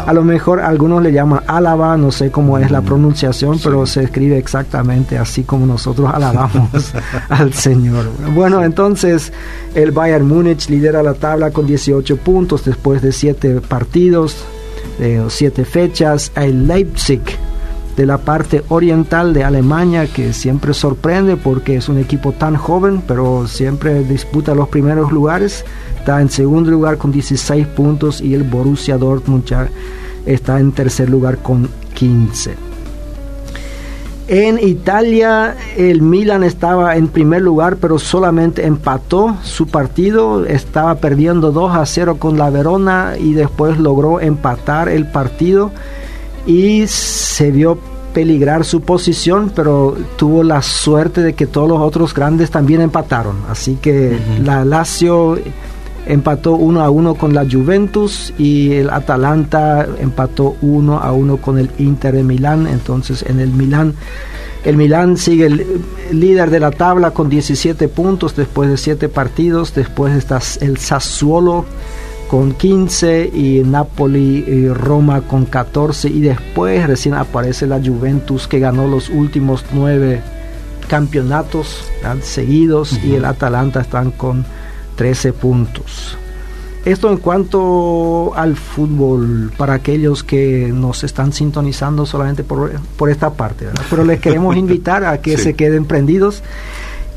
A 0.05 0.13
lo 0.13 0.23
mejor 0.23 0.59
algunos 0.59 1.01
le 1.01 1.11
llaman 1.11 1.41
alaba, 1.47 1.97
no 1.97 2.11
sé 2.11 2.31
cómo 2.31 2.57
es 2.57 2.71
la 2.71 2.81
pronunciación, 2.81 3.59
pero 3.63 3.85
se 3.85 4.03
escribe 4.03 4.37
exactamente 4.37 5.17
así 5.17 5.43
como 5.43 5.65
nosotros 5.65 6.09
alabamos 6.13 6.93
al 7.29 7.53
Señor. 7.53 8.05
Bueno, 8.33 8.63
entonces 8.63 9.33
el 9.75 9.91
Bayern 9.91 10.27
Múnich 10.27 10.69
lidera 10.69 11.03
la 11.03 11.13
tabla 11.13 11.51
con 11.51 11.65
18 11.65 12.17
puntos 12.17 12.65
después 12.65 13.01
de 13.01 13.11
7 13.11 13.61
partidos 13.61 14.45
de 14.97 15.23
siete 15.29 15.65
fechas, 15.65 16.31
el 16.35 16.67
Leipzig 16.67 17.21
de 17.95 18.05
la 18.05 18.17
parte 18.17 18.63
oriental 18.69 19.33
de 19.33 19.43
Alemania 19.43 20.07
que 20.07 20.33
siempre 20.33 20.73
sorprende 20.73 21.37
porque 21.37 21.75
es 21.75 21.89
un 21.89 21.99
equipo 21.99 22.31
tan 22.31 22.55
joven 22.55 23.03
pero 23.07 23.47
siempre 23.47 24.03
disputa 24.03 24.55
los 24.55 24.69
primeros 24.69 25.11
lugares. 25.11 25.63
Está 25.99 26.21
en 26.21 26.29
segundo 26.29 26.71
lugar 26.71 26.97
con 26.97 27.11
16 27.11 27.67
puntos 27.67 28.19
y 28.19 28.33
el 28.33 28.43
Borussia 28.43 28.97
Dortmund 28.97 29.45
está 30.25 30.59
en 30.59 30.71
tercer 30.71 31.09
lugar 31.09 31.37
con 31.37 31.69
15 31.93 32.72
en 34.33 34.57
Italia 34.67 35.55
el 35.77 36.01
Milan 36.01 36.43
estaba 36.43 36.95
en 36.95 37.07
primer 37.07 37.43
lugar 37.43 37.77
pero 37.77 37.99
solamente 37.99 38.65
empató 38.65 39.37
su 39.43 39.67
partido, 39.67 40.43
estaba 40.45 40.95
perdiendo 40.95 41.51
2 41.51 41.75
a 41.75 41.85
0 41.85 42.17
con 42.17 42.39
la 42.39 42.49
Verona 42.49 43.13
y 43.19 43.33
después 43.33 43.77
logró 43.77 44.19
empatar 44.19 44.89
el 44.89 45.05
partido 45.05 45.69
y 46.47 46.87
se 46.87 47.51
vio 47.51 47.77
peligrar 48.15 48.65
su 48.65 48.81
posición, 48.81 49.51
pero 49.55 49.95
tuvo 50.17 50.43
la 50.43 50.63
suerte 50.63 51.21
de 51.21 51.33
que 51.33 51.45
todos 51.45 51.69
los 51.69 51.79
otros 51.79 52.11
grandes 52.15 52.49
también 52.49 52.81
empataron. 52.81 53.35
Así 53.49 53.75
que 53.75 54.17
la 54.43 54.65
Lazio 54.65 55.37
empató 56.05 56.55
1 56.55 56.81
a 56.81 56.89
1 56.89 57.15
con 57.15 57.33
la 57.33 57.45
Juventus 57.49 58.33
y 58.37 58.73
el 58.73 58.89
Atalanta 58.89 59.87
empató 59.99 60.55
1 60.61 60.99
a 60.99 61.11
1 61.11 61.37
con 61.37 61.57
el 61.57 61.69
Inter 61.77 62.15
de 62.15 62.23
Milán. 62.23 62.67
Entonces 62.67 63.23
en 63.27 63.39
el 63.39 63.49
Milán, 63.49 63.93
el 64.63 64.77
Milán 64.77 65.17
sigue 65.17 65.45
el 65.45 65.65
líder 66.11 66.49
de 66.49 66.59
la 66.59 66.71
tabla 66.71 67.11
con 67.11 67.29
17 67.29 67.87
puntos 67.87 68.35
después 68.35 68.69
de 68.69 68.77
7 68.77 69.09
partidos. 69.09 69.73
Después 69.73 70.13
está 70.15 70.39
el 70.61 70.77
Sassuolo 70.77 71.65
con 72.29 72.53
15 72.53 73.31
y 73.33 73.61
Napoli 73.63 74.43
y 74.47 74.67
Roma 74.69 75.21
con 75.21 75.45
14 75.45 76.09
y 76.09 76.21
después 76.21 76.87
recién 76.87 77.13
aparece 77.15 77.67
la 77.67 77.79
Juventus 77.79 78.47
que 78.47 78.59
ganó 78.59 78.87
los 78.87 79.09
últimos 79.09 79.63
9 79.71 80.21
campeonatos 80.87 81.85
seguidos 82.21 82.99
y 83.03 83.15
el 83.15 83.25
Atalanta 83.25 83.81
están 83.81 84.11
con 84.11 84.45
13 84.95 85.33
puntos. 85.33 86.17
Esto 86.85 87.09
en 87.09 87.17
cuanto 87.17 88.33
al 88.35 88.57
fútbol, 88.57 89.51
para 89.55 89.73
aquellos 89.73 90.21
que 90.23 90.69
nos 90.73 91.05
están 91.05 91.31
sintonizando 91.31 92.05
solamente 92.05 92.43
por, 92.43 92.71
por 92.97 93.09
esta 93.09 93.31
parte, 93.31 93.67
pero 93.89 94.03
les 94.03 94.19
queremos 94.19 94.57
invitar 94.57 95.05
a 95.05 95.21
que 95.21 95.37
se 95.37 95.53
queden 95.53 95.85
prendidos. 95.85 96.43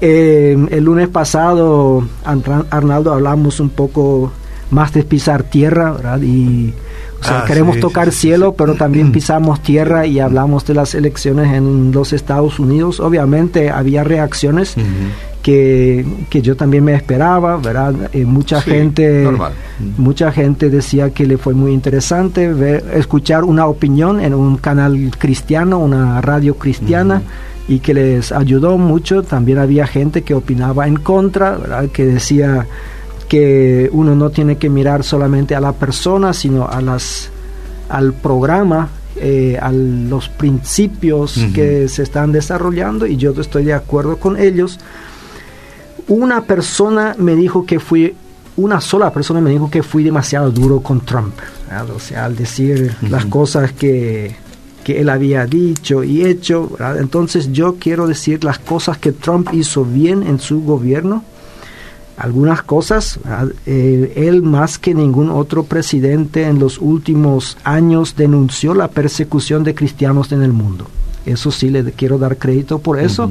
Eh, 0.01 0.57
el 0.71 0.85
lunes 0.85 1.09
pasado, 1.09 2.07
Arnaldo, 2.71 3.13
hablamos 3.13 3.59
un 3.59 3.71
poco 3.71 4.31
más 4.71 4.93
de 4.93 5.03
pisar 5.03 5.43
tierra, 5.43 5.93
¿verdad? 5.93 6.21
Y 6.23 6.73
ah, 7.23 7.45
queremos 7.47 7.81
tocar 7.81 8.13
cielo, 8.13 8.55
pero 8.55 8.75
también 8.75 9.11
pisamos 9.13 9.63
tierra 9.63 10.07
y 10.07 10.21
hablamos 10.21 10.65
de 10.65 10.75
las 10.75 10.95
elecciones 10.95 11.53
en 11.53 11.91
los 11.93 12.13
Estados 12.13 12.61
Unidos. 12.61 13.01
Obviamente 13.01 13.71
había 13.71 14.05
reacciones 14.05 14.77
que, 15.47 16.43
yo 16.43 16.57
también 16.57 16.83
me 16.83 16.93
esperaba, 16.93 17.57
¿verdad? 17.57 18.11
Eh, 18.13 18.25
mucha 18.25 18.61
gente 18.61 19.29
mucha 19.97 20.33
gente 20.33 20.71
decía 20.71 21.11
que 21.11 21.25
le 21.25 21.39
fue 21.39 21.55
muy 21.55 21.73
interesante 21.73 22.53
ver, 22.53 22.85
escuchar 22.95 23.45
una 23.45 23.67
opinión 23.67 24.19
en 24.19 24.35
un 24.35 24.57
canal 24.57 25.13
cristiano, 25.17 25.79
una 25.79 26.21
radio 26.21 26.57
cristiana. 26.57 27.23
y 27.69 27.81
que 27.81 27.95
les 27.95 28.31
ayudó 28.31 28.79
mucho. 28.79 29.23
También 29.23 29.59
había 29.59 29.87
gente 29.89 30.23
que 30.23 30.35
opinaba 30.35 30.87
en 30.87 30.97
contra, 30.97 31.57
¿verdad? 31.57 31.89
que 31.91 32.05
decía 32.05 32.67
que 33.29 33.89
uno 33.93 34.15
no 34.15 34.31
tiene 34.31 34.57
que 34.57 34.69
mirar 34.69 35.03
solamente 35.03 35.57
a 35.57 35.61
la 35.61 35.73
persona, 35.73 36.33
sino 36.33 36.69
a 36.69 36.81
las, 36.81 37.31
al 37.89 38.13
programa, 38.13 38.89
eh, 39.17 39.59
a 39.61 39.73
los 39.73 40.29
principios 40.29 41.39
que 41.55 41.89
se 41.89 42.05
están 42.05 42.31
desarrollando 42.31 43.07
y 43.07 43.17
yo 43.17 43.33
estoy 43.41 43.65
de 43.65 43.75
acuerdo 43.75 44.19
con 44.19 44.37
ellos 44.39 44.79
una 46.09 46.43
persona 46.43 47.15
me 47.19 47.35
dijo 47.35 47.67
que 47.67 47.81
fui, 47.81 48.15
una 48.57 48.81
sola 48.81 49.13
persona 49.13 49.41
me 49.41 49.51
dijo 49.51 49.71
que 49.71 49.83
fui 49.83 50.05
demasiado 50.05 50.51
duro 50.51 50.81
con 50.81 51.01
Trump. 51.01 51.35
O 51.95 52.01
sea, 52.01 52.25
al 52.27 52.37
decir 52.37 52.95
las 53.11 53.27
cosas 53.27 53.73
que, 53.73 54.37
que, 54.85 55.01
él 55.01 55.09
había 55.09 55.47
dicho 55.47 56.05
y 56.05 56.25
hecho. 56.25 56.77
Entonces 56.99 57.53
yo 57.53 57.77
quiero 57.79 58.07
decir 58.07 58.45
las 58.45 58.59
cosas 58.59 58.99
que 58.99 59.13
Trump 59.13 59.49
hizo 59.53 59.85
bien 59.85 60.23
en 60.23 60.39
su 60.39 60.63
gobierno. 60.63 61.25
Algunas 62.17 62.63
cosas, 62.63 63.21
eh, 63.67 64.15
él 64.17 64.43
más 64.43 64.79
que 64.79 64.95
ningún 64.95 65.29
otro 65.29 65.65
presidente 65.65 66.45
en 66.45 66.59
los 66.59 66.79
últimos 66.79 67.59
años 67.63 68.17
denunció 68.17 68.75
la 68.75 68.89
persecución 68.89 69.65
de 69.65 69.75
cristianos 69.75 70.33
en 70.33 70.43
el 70.43 70.53
mundo. 70.53 70.87
Eso 71.27 71.51
sí 71.51 71.69
le 71.69 71.85
quiero 71.93 72.17
dar 72.17 72.39
crédito 72.39 72.79
por 72.79 72.99
eso 72.99 73.29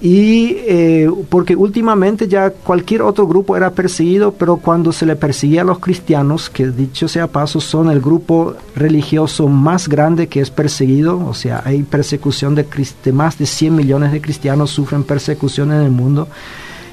y 0.00 0.56
eh, 0.66 1.10
porque 1.28 1.56
últimamente 1.56 2.28
ya 2.28 2.50
cualquier 2.50 3.02
otro 3.02 3.26
grupo 3.26 3.56
era 3.56 3.70
perseguido, 3.70 4.32
pero 4.32 4.56
cuando 4.56 4.92
se 4.92 5.06
le 5.06 5.16
perseguía 5.16 5.62
a 5.62 5.64
los 5.64 5.78
cristianos, 5.78 6.50
que 6.50 6.68
dicho 6.68 7.08
sea 7.08 7.26
paso, 7.28 7.60
son 7.60 7.90
el 7.90 8.00
grupo 8.00 8.54
religioso 8.74 9.48
más 9.48 9.88
grande 9.88 10.26
que 10.26 10.40
es 10.40 10.50
perseguido, 10.50 11.24
o 11.26 11.34
sea, 11.34 11.62
hay 11.64 11.82
persecución 11.82 12.54
de, 12.54 12.66
más 13.12 13.38
de 13.38 13.46
100 13.46 13.74
millones 13.74 14.12
de 14.12 14.20
cristianos 14.20 14.70
sufren 14.70 15.04
persecución 15.04 15.72
en 15.72 15.82
el 15.82 15.90
mundo, 15.90 16.28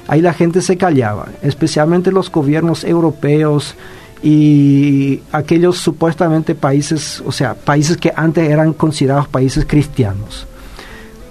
ahí 0.08 0.22
la 0.22 0.32
gente 0.32 0.62
se 0.62 0.76
callaba, 0.76 1.28
especialmente 1.42 2.12
los 2.12 2.30
gobiernos 2.30 2.84
europeos 2.84 3.74
y 4.22 5.20
aquellos 5.32 5.76
supuestamente 5.78 6.54
países, 6.54 7.22
o 7.26 7.32
sea, 7.32 7.54
países 7.54 7.96
que 7.96 8.12
antes 8.14 8.48
eran 8.48 8.72
considerados 8.72 9.26
países 9.28 9.66
cristianos 9.66 10.46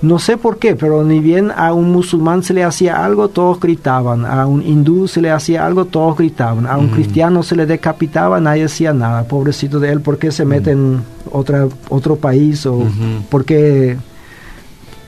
No 0.01 0.17
sé 0.17 0.37
por 0.37 0.57
qué, 0.57 0.75
pero 0.75 1.03
ni 1.03 1.19
bien 1.19 1.51
a 1.55 1.73
un 1.73 1.91
musulmán 1.91 2.41
se 2.41 2.55
le 2.55 2.63
hacía 2.63 3.05
algo, 3.05 3.29
todos 3.29 3.59
gritaban. 3.59 4.25
A 4.25 4.47
un 4.47 4.63
hindú 4.63 5.07
se 5.07 5.21
le 5.21 5.29
hacía 5.29 5.65
algo, 5.65 5.85
todos 5.85 6.17
gritaban. 6.17 6.65
A 6.65 6.77
un 6.77 6.87
mm. 6.87 6.93
cristiano 6.93 7.43
se 7.43 7.55
le 7.55 7.67
decapitaba, 7.67 8.39
nadie 8.39 8.63
decía 8.63 8.93
nada. 8.93 9.23
Pobrecito 9.23 9.79
de 9.79 9.91
él, 9.91 10.01
¿por 10.01 10.17
qué 10.17 10.31
se 10.31 10.43
mete 10.43 10.75
mm. 10.75 10.79
en 10.79 11.03
otra, 11.31 11.67
otro 11.89 12.15
país? 12.15 12.65
¿O 12.65 12.83
por 13.29 13.45
qué 13.45 13.95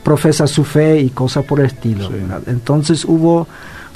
profesa 0.03 0.45
su 0.45 0.63
fe 0.63 0.99
y 0.99 1.09
cosas 1.09 1.43
por 1.43 1.59
el 1.59 1.67
estilo? 1.67 2.09
Entonces 2.45 3.03
hubo 3.03 3.47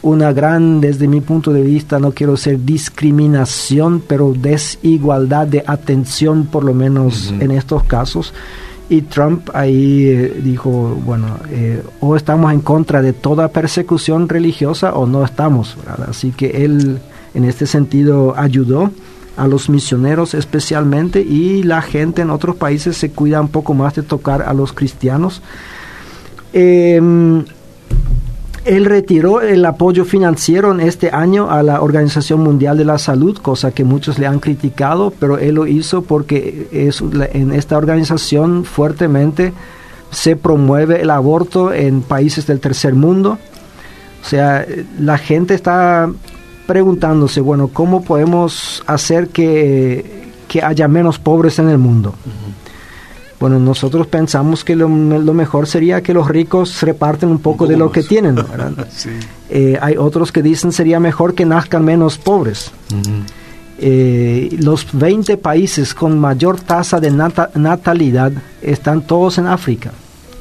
una 0.01 0.33
gran, 0.33 0.81
desde 0.81 1.07
mi 1.07 1.21
punto 1.21 1.53
de 1.53 1.61
vista, 1.61 1.99
no 1.99 2.11
quiero 2.11 2.37
ser 2.37 2.65
discriminación, 2.65 4.01
pero 4.07 4.33
desigualdad 4.33 5.45
de 5.45 5.63
atención, 5.65 6.45
por 6.45 6.63
lo 6.63 6.73
menos 6.73 7.33
en 7.39 7.51
estos 7.51 7.83
casos 7.83 8.33
y 8.89 9.01
Trump 9.01 9.49
ahí 9.53 10.07
eh, 10.07 10.41
dijo, 10.43 10.71
bueno, 11.05 11.37
eh, 11.51 11.83
o 11.99 12.15
estamos 12.15 12.53
en 12.53 12.61
contra 12.61 13.01
de 13.01 13.13
toda 13.13 13.49
persecución 13.49 14.29
religiosa 14.29 14.93
o 14.93 15.05
no 15.05 15.23
estamos. 15.23 15.77
Así 16.07 16.31
que 16.31 16.63
él 16.63 16.99
en 17.33 17.43
este 17.43 17.67
sentido 17.67 18.33
ayudó 18.37 18.91
a 19.35 19.47
los 19.47 19.69
misioneros 19.69 20.33
especialmente 20.33 21.21
y 21.21 21.63
la 21.63 21.81
gente 21.81 22.23
en 22.23 22.31
otros 22.31 22.55
países 22.55 22.97
se 22.97 23.11
cuida 23.11 23.39
un 23.39 23.49
poco 23.49 23.73
más 23.73 23.95
de 23.95 24.03
tocar 24.03 24.41
a 24.41 24.53
los 24.53 24.73
cristianos. 24.73 25.41
Em, 26.53 27.45
él 28.67 28.85
retiró 28.85 29.41
el 29.41 29.65
apoyo 29.65 30.03
financiero 30.03 30.71
en 30.71 30.81
este 30.81 31.09
año 31.11 31.49
a 31.49 31.63
la 31.63 31.81
Organización 31.81 32.41
Mundial 32.41 32.77
de 32.77 32.85
la 32.85 32.97
Salud, 32.97 33.37
cosa 33.37 33.71
que 33.71 33.85
muchos 33.85 34.19
le 34.19 34.27
han 34.27 34.39
criticado, 34.39 35.13
pero 35.17 35.37
él 35.37 35.55
lo 35.55 35.67
hizo 35.67 36.01
porque 36.01 36.67
es, 36.71 37.01
en 37.01 37.53
esta 37.53 37.77
organización 37.77 38.65
fuertemente 38.65 39.53
se 40.11 40.35
promueve 40.35 41.01
el 41.01 41.09
aborto 41.09 41.73
en 41.73 42.01
países 42.01 42.45
del 42.45 42.59
tercer 42.59 42.93
mundo. 42.93 43.37
O 44.21 44.25
sea, 44.25 44.65
la 44.99 45.17
gente 45.17 45.53
está 45.53 46.09
preguntándose, 46.65 47.39
bueno, 47.39 47.69
¿cómo 47.69 48.03
podemos 48.03 48.83
hacer 48.85 49.29
que, 49.29 50.29
que 50.49 50.61
haya 50.61 50.87
menos 50.89 51.19
pobres 51.19 51.59
en 51.59 51.69
el 51.69 51.77
mundo? 51.77 52.13
Bueno, 53.39 53.59
nosotros 53.59 54.07
pensamos 54.07 54.63
que 54.63 54.75
lo, 54.75 54.89
mejor 54.89 55.67
sería 55.67 56.01
que 56.01 56.13
los 56.13 56.27
ricos 56.27 56.81
reparten 56.81 57.29
un 57.29 57.39
poco 57.39 57.67
de 57.67 57.77
lo 57.77 57.91
que 57.91 58.03
tienen. 58.03 58.37
Eh, 59.49 59.77
hay 59.81 59.95
otros 59.95 60.33
que 60.33 60.41
dicen 60.41 60.73
sería 60.73 60.99
mejor 60.99 61.33
que 61.33 61.45
nazcan 61.45 61.85
menos 61.85 62.17
pobres. 62.17 62.69
Eh, 63.79 64.57
los 64.59 64.85
20 64.91 65.37
países 65.37 65.93
con 65.93 66.19
mayor 66.19 66.59
tasa 66.59 66.99
de 66.99 67.11
natalidad 67.11 68.33
están 68.61 69.03
todos 69.03 69.37
en 69.37 69.47
África 69.47 69.93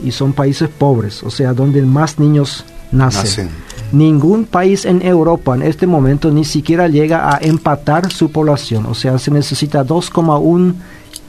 y 0.03 0.11
son 0.11 0.33
países 0.33 0.69
pobres, 0.69 1.23
o 1.23 1.31
sea, 1.31 1.53
donde 1.53 1.83
más 1.83 2.19
niños 2.19 2.65
nacen. 2.91 3.49
Ningún 3.93 4.45
país 4.45 4.85
en 4.85 5.01
Europa 5.03 5.55
en 5.55 5.63
este 5.63 5.87
momento 5.87 6.33
ni 6.33 6.45
siquiera 6.45 6.89
llega 6.89 7.33
a 7.33 7.39
empatar 7.39 8.11
su 8.11 8.33
población, 8.33 8.87
o 8.87 8.95
sea, 8.95 9.19
se 9.19 9.31
necesita 9.31 9.85
2,1 9.85 10.75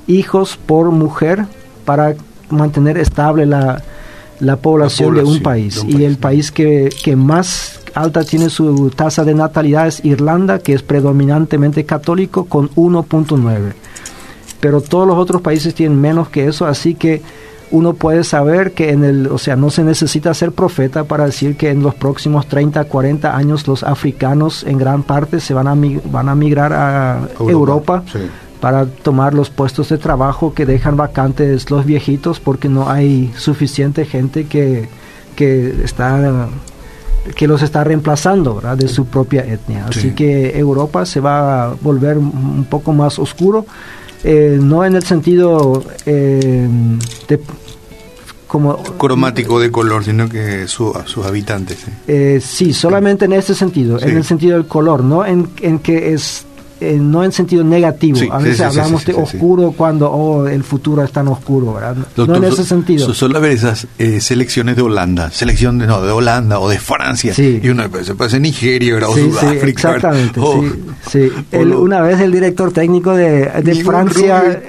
hijos 0.08 0.58
por 0.58 0.92
mujer 0.92 1.46
para 1.86 2.16
mantener 2.50 2.98
estable 2.98 3.46
la, 3.46 3.82
población, 4.62 5.16
de 5.16 5.24
un 5.24 5.42
país. 5.42 5.84
y 5.88 6.04
el 6.04 6.18
país 6.18 6.52
que, 6.52 6.90
más 7.16 7.80
alta 7.94 8.24
tiene 8.24 8.50
su 8.50 8.92
tasa 8.92 9.24
de 9.24 9.34
natalidad 9.34 9.88
es 9.88 10.04
Irlanda, 10.06 10.60
que 10.60 10.74
es 10.74 10.84
predominantemente 10.84 11.86
católico, 11.86 12.46
con 12.46 12.70
1.9. 12.72 13.74
Pero 14.60 14.82
todos 14.82 15.08
los 15.08 15.18
otros 15.18 15.42
países 15.42 15.74
tienen 15.76 16.00
menos 16.00 16.30
que 16.30 16.48
eso, 16.48 16.66
así 16.66 16.96
que 16.96 17.22
uno 17.70 17.94
puede 17.94 18.24
saber 18.24 18.72
que 18.72 18.92
en 18.92 19.04
el, 19.04 19.28
o 19.28 19.38
sea, 19.38 19.56
no 19.56 19.70
se 19.70 19.84
necesita 19.84 20.34
ser 20.34 20.52
profeta 20.54 21.04
para 21.04 21.26
decir 21.26 21.58
que 21.58 21.70
en 21.70 21.84
los 21.84 21.96
próximos 21.96 22.48
30, 22.48 22.86
40 22.86 23.36
años 23.36 23.68
los 23.68 23.84
africanos 23.84 24.64
en 24.64 24.78
gran 24.78 25.04
parte 25.04 25.40
se 25.40 25.54
van 25.54 25.68
a, 25.68 25.76
van 26.06 26.30
a 26.30 26.36
migrar 26.36 26.72
a 26.74 27.28
Europa, 27.40 28.04
para 28.60 28.86
tomar 28.86 29.34
los 29.34 29.50
puestos 29.50 29.90
de 29.90 29.98
trabajo 29.98 30.54
que 30.54 30.66
dejan 30.66 30.98
vacantes 30.98 31.70
los 31.70 31.86
viejitos 31.86 32.40
porque 32.40 32.70
no 32.70 32.90
hay 32.90 33.32
suficiente 33.38 34.06
gente 34.06 34.46
que, 34.46 34.90
que 35.36 35.84
está 35.84 36.50
que 37.36 37.48
los 37.48 37.62
está 37.62 37.84
reemplazando 37.84 38.62
de 38.78 38.88
su 38.88 39.06
propia 39.06 39.46
etnia. 39.46 39.88
Así 39.88 40.12
que 40.12 40.58
Europa 40.58 41.06
se 41.06 41.20
va 41.20 41.66
a 41.66 41.74
volver 41.74 42.18
un 42.18 42.66
poco 42.70 42.94
más 42.94 43.20
oscuro, 43.20 43.66
eh, 44.24 44.58
no 44.62 44.86
en 44.86 44.96
el 44.96 45.04
sentido 45.04 45.84
eh, 46.06 46.68
de 47.28 47.42
como 48.48 48.82
cromático 48.82 49.60
de 49.60 49.70
color, 49.70 50.06
sino 50.06 50.30
que 50.30 50.70
su, 50.70 50.94
sus 51.06 51.26
habitantes. 51.26 51.80
Eh, 52.08 52.40
sí, 52.42 52.74
solamente 52.74 53.26
en 53.26 53.34
ese 53.34 53.54
sentido, 53.54 54.00
en 54.00 54.16
el 54.16 54.24
sentido 54.24 54.56
del 54.56 54.68
color, 54.68 55.04
no 55.04 55.26
en, 55.26 55.50
en 55.62 55.80
que 55.80 56.14
es 56.14 56.47
eh, 56.80 56.98
no 57.00 57.24
en 57.24 57.32
sentido 57.32 57.64
negativo. 57.64 58.20
a 58.32 58.38
veces 58.40 58.62
hablamos 58.62 59.06
de 59.06 59.14
oscuro 59.14 59.74
cuando 59.76 60.12
oh, 60.12 60.48
el 60.48 60.64
futuro 60.64 61.04
es 61.04 61.12
tan 61.12 61.28
oscuro, 61.28 61.74
¿verdad? 61.74 61.98
no 62.16 62.36
en 62.36 62.44
ese 62.44 62.64
sentido. 62.64 63.14
Solo 63.14 63.42
ver 63.42 63.52
esas 63.52 63.88
eh, 63.98 64.22
selecciones 64.22 64.76
de 64.76 64.82
Holanda, 64.82 65.32
selección 65.32 65.80
de, 65.80 65.88
no, 65.88 66.02
de 66.02 66.12
Holanda 66.12 66.60
o 66.60 66.70
de 66.70 66.80
Francia, 66.80 67.34
y 67.38 67.68
uno 67.70 67.84
se 68.04 68.16
puede 68.16 68.30
ser 68.30 68.42
Nigeria 68.42 68.96
o 68.98 69.16
Sudáfrica. 69.16 69.68
exactamente, 69.68 70.40
oh. 70.40 70.64
sí. 71.10 71.32
una 71.54 72.02
vez 72.02 72.20
el 72.20 72.32
director 72.32 72.72
técnico 72.72 73.16
de, 73.16 73.52
Francia 73.84 74.62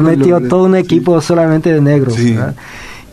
metió 0.00 0.40
todo 0.40 0.64
un 0.64 0.76
equipo 0.76 1.20
solamente 1.20 1.72
de 1.72 1.80
negros. 1.80 2.16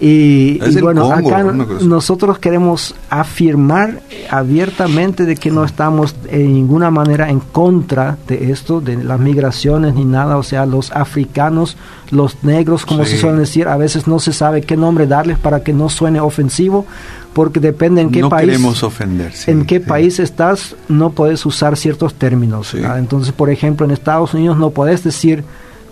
Y, 0.02 0.60
bueno, 0.80 1.12
acá 1.12 1.44
nosotros 1.44 2.40
queremos 2.40 2.96
afirmar 3.10 4.02
abiertamente 4.30 5.26
de 5.26 5.36
que 5.36 5.52
no 5.52 5.66
estamos 5.66 6.16
en 6.30 6.54
ninguna 6.54 6.90
manera 6.90 7.30
en 7.30 7.42
contra 7.42 8.18
de 8.26 8.52
esto, 8.52 8.80
de 8.80 8.96
las 9.04 9.20
migraciones 9.20 9.96
ni 9.96 10.06
nada. 10.06 10.38
O 10.38 10.44
sea, 10.44 10.66
los 10.66 10.92
africanos, 10.94 11.76
los 12.12 12.44
negros, 12.46 12.86
como 12.86 13.04
se 13.04 13.18
suelen 13.18 13.40
decir, 13.40 13.68
a 13.68 13.76
veces 13.76 14.08
no 14.08 14.20
se 14.20 14.32
sabe 14.32 14.62
qué 14.62 14.78
nombre 14.78 15.06
darles 15.06 15.38
para 15.38 15.64
que 15.64 15.74
no 15.74 15.90
suene 15.90 16.22
ofensivo, 16.22 16.86
porque 17.34 17.60
depende 17.60 18.00
en 18.00 18.10
qué 18.10 18.22
no 18.22 18.30
país. 18.30 18.48
queremos 18.52 18.84
ofender. 18.84 19.34
en 19.48 19.66
qué 19.66 19.82
país 19.82 20.20
estás, 20.20 20.78
no 20.88 21.10
puedes 21.10 21.46
usar 21.46 21.76
ciertos 21.76 22.14
términos. 22.14 22.74
Entonces, 22.74 23.34
por 23.34 23.50
ejemplo, 23.50 23.86
en 23.86 23.92
Estados 23.92 24.34
Unidos 24.34 24.58
no 24.58 24.70
puedes 24.70 25.04
decir 25.04 25.44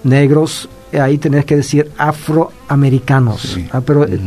negros 0.05 0.69
ahí 0.93 1.17
tenés 1.17 1.45
que 1.45 1.57
decir 1.57 1.91
afroamericanos. 1.97 3.57
Ah, 3.71 3.81
pero 3.85 4.05
eh, 4.05 4.19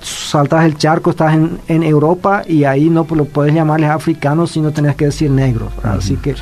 saltas 0.00 0.64
el 0.64 0.76
charco, 0.76 1.10
estás 1.10 1.34
en, 1.34 1.58
en, 1.68 1.82
Europa 1.82 2.42
y 2.46 2.64
ahí 2.64 2.88
no 2.88 3.06
lo 3.10 3.24
puedes 3.24 3.54
llamarles 3.54 3.90
africanos, 3.90 4.52
sino 4.52 4.70
tenés 4.70 4.96
que 4.96 5.06
decir 5.06 5.30
negros. 5.30 5.72
Así 5.82 6.16
que 6.16 6.34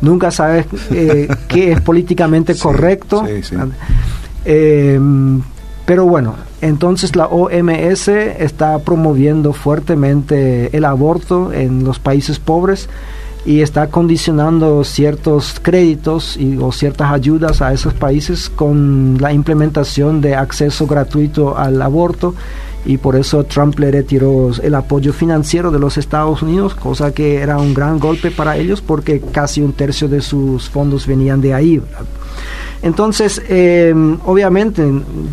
nunca 0.00 0.30
sabes 0.30 0.66
eh, 0.90 1.28
qué 1.48 1.72
es 1.72 1.80
políticamente 1.80 2.56
correcto. 2.56 3.24
Em, 4.44 5.42
pero 5.86 6.06
bueno, 6.06 6.34
entonces 6.60 7.14
la 7.14 7.26
OMS 7.26 8.08
está 8.08 8.78
promoviendo 8.78 9.52
fuertemente 9.52 10.74
el 10.76 10.84
aborto 10.84 11.52
en 11.52 11.84
los 11.84 11.98
países 11.98 12.38
pobres 12.38 12.88
y 13.46 13.60
está 13.60 13.88
condicionando 13.88 14.84
ciertos 14.84 15.56
créditos 15.60 16.36
y, 16.36 16.56
o 16.56 16.72
ciertas 16.72 17.12
ayudas 17.12 17.60
a 17.60 17.72
esos 17.72 17.92
países 17.92 18.48
con 18.48 19.18
la 19.20 19.32
implementación 19.32 20.20
de 20.20 20.34
acceso 20.34 20.86
gratuito 20.86 21.56
al 21.56 21.80
aborto 21.82 22.34
y 22.86 22.98
por 22.98 23.16
eso 23.16 23.44
Trump 23.44 23.78
le 23.78 23.90
retiró 23.90 24.50
el 24.62 24.74
apoyo 24.74 25.12
financiero 25.12 25.70
de 25.70 25.78
los 25.78 25.96
Estados 25.96 26.42
Unidos, 26.42 26.74
cosa 26.74 27.12
que 27.12 27.36
era 27.36 27.58
un 27.58 27.72
gran 27.72 27.98
golpe 27.98 28.30
para 28.30 28.56
ellos 28.56 28.82
porque 28.82 29.20
casi 29.20 29.62
un 29.62 29.72
tercio 29.72 30.08
de 30.08 30.20
sus 30.20 30.68
fondos 30.68 31.06
venían 31.06 31.40
de 31.40 31.54
ahí. 31.54 31.82
Entonces, 32.84 33.40
em, 33.48 34.18
obviamente, 34.26 34.86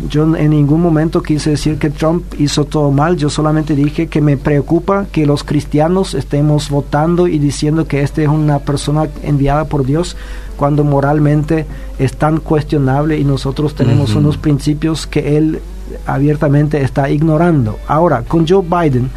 yo 0.08 0.22
en 0.36 0.50
ningún 0.50 0.80
momento 0.80 1.22
quise 1.22 1.50
decir 1.50 1.78
que 1.78 1.90
Trump 1.90 2.24
hizo 2.38 2.64
todo 2.64 2.90
mal, 2.90 3.18
yo 3.18 3.28
solamente 3.28 3.74
dije 3.74 4.06
que 4.06 4.22
me 4.22 4.38
preocupa 4.38 5.04
que 5.12 5.26
los 5.26 5.44
cristianos 5.44 6.14
estemos 6.14 6.70
votando 6.70 7.28
y 7.28 7.38
diciendo 7.38 7.86
que 7.86 8.00
este 8.00 8.22
es 8.22 8.30
una 8.30 8.60
persona 8.60 9.06
enviada 9.22 9.66
por 9.66 9.84
Dios 9.84 10.16
cuando 10.56 10.82
moralmente 10.82 11.66
es 11.98 12.16
tan 12.16 12.38
cuestionable 12.38 13.18
y 13.18 13.24
nosotros 13.24 13.74
tenemos 13.74 14.14
unos 14.14 14.38
principios 14.38 15.06
que 15.06 15.36
él 15.36 15.60
abiertamente 16.06 16.80
está 16.80 17.10
ignorando. 17.10 17.78
Ahora, 17.86 18.22
con 18.22 18.48
Joe 18.48 18.62
Biden, 18.62 19.10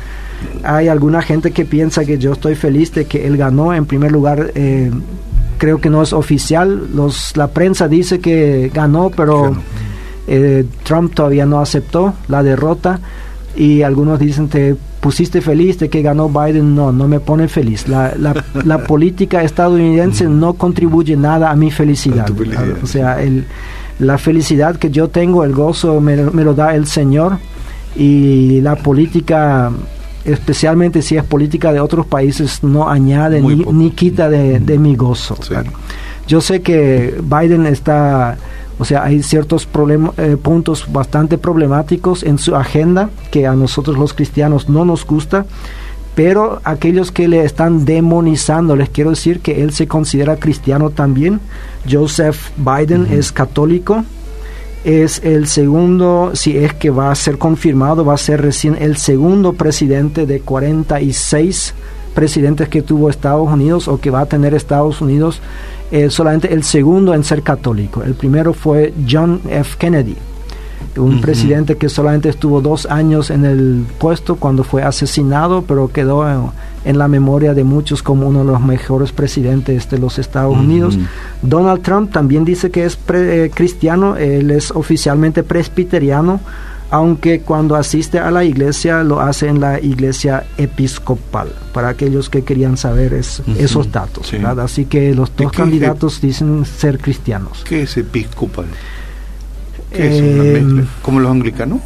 hay 0.61 0.89
alguna 0.89 1.21
gente 1.21 1.51
que 1.51 1.63
piensa 1.63 2.03
que 2.03 2.17
yo 2.17 2.33
estoy 2.33 2.55
feliz 2.55 2.93
de 2.93 3.05
que 3.05 3.27
él 3.27 3.37
ganó 3.37 3.73
en 3.73 3.85
primer 3.85 4.11
lugar. 4.11 4.51
Eh, 4.55 4.91
creo 5.57 5.79
que 5.79 5.89
no 5.89 6.01
es 6.01 6.13
oficial. 6.13 6.89
Los, 6.93 7.35
la 7.37 7.47
prensa 7.47 7.87
dice 7.87 8.19
que 8.19 8.71
ganó, 8.73 9.11
pero 9.15 9.55
eh, 10.27 10.65
Trump 10.83 11.13
todavía 11.13 11.45
no 11.45 11.59
aceptó 11.59 12.13
la 12.27 12.43
derrota. 12.43 12.99
Y 13.55 13.83
algunos 13.83 14.19
dicen, 14.19 14.49
¿te 14.49 14.75
pusiste 14.99 15.41
feliz 15.41 15.79
de 15.79 15.89
que 15.89 16.01
ganó 16.01 16.29
Biden? 16.29 16.75
No, 16.75 16.91
no 16.91 17.07
me 17.07 17.19
pone 17.19 17.47
feliz. 17.47 17.87
La, 17.87 18.13
la, 18.17 18.83
política 18.87 19.43
estadounidense 19.43 20.25
no 20.25 20.53
contribuye 20.53 21.15
nada 21.15 21.51
a 21.51 21.55
mi 21.55 21.71
felicidad. 21.71 22.29
O 22.83 22.87
sea, 22.87 23.21
el, 23.21 23.45
la 23.99 24.17
felicidad 24.17 24.75
que 24.75 24.91
yo 24.91 25.07
tengo, 25.07 25.43
el 25.43 25.53
gozo 25.53 26.01
me, 26.01 26.17
me 26.17 26.43
lo 26.43 26.53
da 26.53 26.75
el 26.75 26.85
Señor 26.85 27.37
y 27.95 28.59
la 28.61 28.75
política 28.75 29.71
especialmente 30.25 31.01
si 31.01 31.15
es 31.17 31.23
política 31.23 31.71
de 31.71 31.79
otros 31.79 32.05
países, 32.05 32.63
no 32.63 32.89
añade 32.89 33.41
ni, 33.41 33.91
quita 33.91 34.29
de, 34.29 34.79
mi 34.79 34.95
gozo. 34.95 35.37
Yo 36.27 36.41
sé 36.41 36.61
que 36.61 37.19
Biden 37.21 37.67
está, 37.67 38.37
o 38.79 38.85
sea, 38.85 39.03
hay 39.03 39.21
ciertos 39.21 39.67
eh, 40.17 40.37
puntos 40.41 40.91
bastante 40.91 41.37
problemáticos 41.37 42.23
en 42.23 42.39
su 42.39 42.55
agenda 42.55 43.09
que 43.29 43.45
a 43.45 43.53
nosotros 43.53 43.97
los 43.97 44.13
cristianos 44.13 44.67
no 44.67 44.85
nos 44.85 45.05
gusta, 45.05 45.45
pero 46.15 46.61
aquellos 46.63 47.11
que 47.11 47.27
le 47.27 47.43
están 47.43 47.85
demonizando, 47.85 48.75
les 48.75 48.89
quiero 48.89 49.11
decir 49.11 49.41
que 49.41 49.61
él 49.61 49.71
se 49.71 49.87
considera 49.87 50.37
cristiano 50.37 50.89
también. 50.89 51.41
Joseph 51.89 52.51
Biden 52.57 53.07
es 53.11 53.31
católico, 53.31 54.03
es 54.85 55.21
el 55.23 55.47
segundo, 55.47 56.31
si 56.35 56.57
es 56.57 56.73
que 56.73 56.91
va 56.91 57.11
a 57.11 57.15
ser 57.15 57.39
confirmado, 57.39 58.05
va 58.05 58.13
a 58.13 58.17
ser 58.17 58.41
recién 58.41 58.77
el 58.79 58.97
segundo 58.97 59.53
presidente 59.53 60.27
de 60.27 60.39
46 60.41 61.73
presidentes 62.13 62.69
que 62.69 62.83
tuvo 62.83 63.09
Estados 63.09 63.51
Unidos 63.51 63.87
o 63.87 63.99
que 63.99 64.11
va 64.11 64.21
a 64.21 64.25
tener 64.27 64.53
Estados 64.53 65.01
Unidos, 65.01 65.41
eh, 65.91 66.09
solamente 66.09 66.53
el 66.53 66.63
segundo 66.63 67.13
en 67.13 67.23
ser 67.23 67.41
católico. 67.41 68.03
El 68.03 68.13
primero 68.13 68.53
fue 68.53 68.93
John 69.09 69.41
F. 69.49 69.75
Kennedy 69.77 70.15
un 70.97 71.21
presidente 71.21 71.77
que 71.77 71.89
solamente 71.89 72.29
estuvo 72.29 72.61
dos 72.61 72.85
años 72.85 73.29
en 73.29 73.45
el 73.45 73.85
puesto 73.97 74.35
cuando 74.35 74.63
fue 74.63 74.83
asesinado, 74.83 75.63
pero 75.63 75.89
quedó 75.89 76.25
en, 76.85 76.97
la 76.97 77.07
memoria 77.07 77.53
de 77.53 77.63
muchos 77.63 78.03
como 78.03 78.27
uno 78.27 78.39
de 78.39 78.45
los 78.45 78.61
mejores 78.61 79.11
presidentes 79.11 79.89
de 79.89 79.97
los 79.97 80.19
Estados 80.19 80.55
Unidos. 80.57 80.97
Donald 81.41 81.81
Trump 81.81 82.11
también 82.11 82.45
dice 82.45 82.71
que 82.71 82.85
es 82.85 82.97
eh, 83.13 83.51
cristiano, 83.53 84.15
él 84.15 84.51
es 84.51 84.71
oficialmente 84.71 85.43
presbiteriano, 85.43 86.39
aunque 86.91 87.41
cuando 87.41 87.75
asiste 87.75 88.19
a 88.19 88.29
la 88.31 88.43
iglesia 88.43 89.03
lo 89.03 89.19
hace 89.19 89.47
en 89.47 89.59
la 89.59 89.79
iglesia 89.79 90.45
episcopal, 90.57 91.49
para 91.73 91.89
aquellos 91.89 92.29
que 92.29 92.43
querían 92.43 92.77
saber 92.77 93.13
esos 93.13 93.91
datos. 93.91 94.31
Así 94.61 94.85
que 94.85 95.13
los 95.13 95.35
dos 95.35 95.51
candidatos 95.51 96.21
dicen 96.21 96.65
ser 96.65 96.99
cristianos. 96.99 97.63
¿Qué 97.67 97.83
es 97.83 97.97
episcopal? 97.97 98.67
Eh, 99.97 100.85
¿Como 101.01 101.19
los 101.19 101.31
anglicanos? 101.31 101.79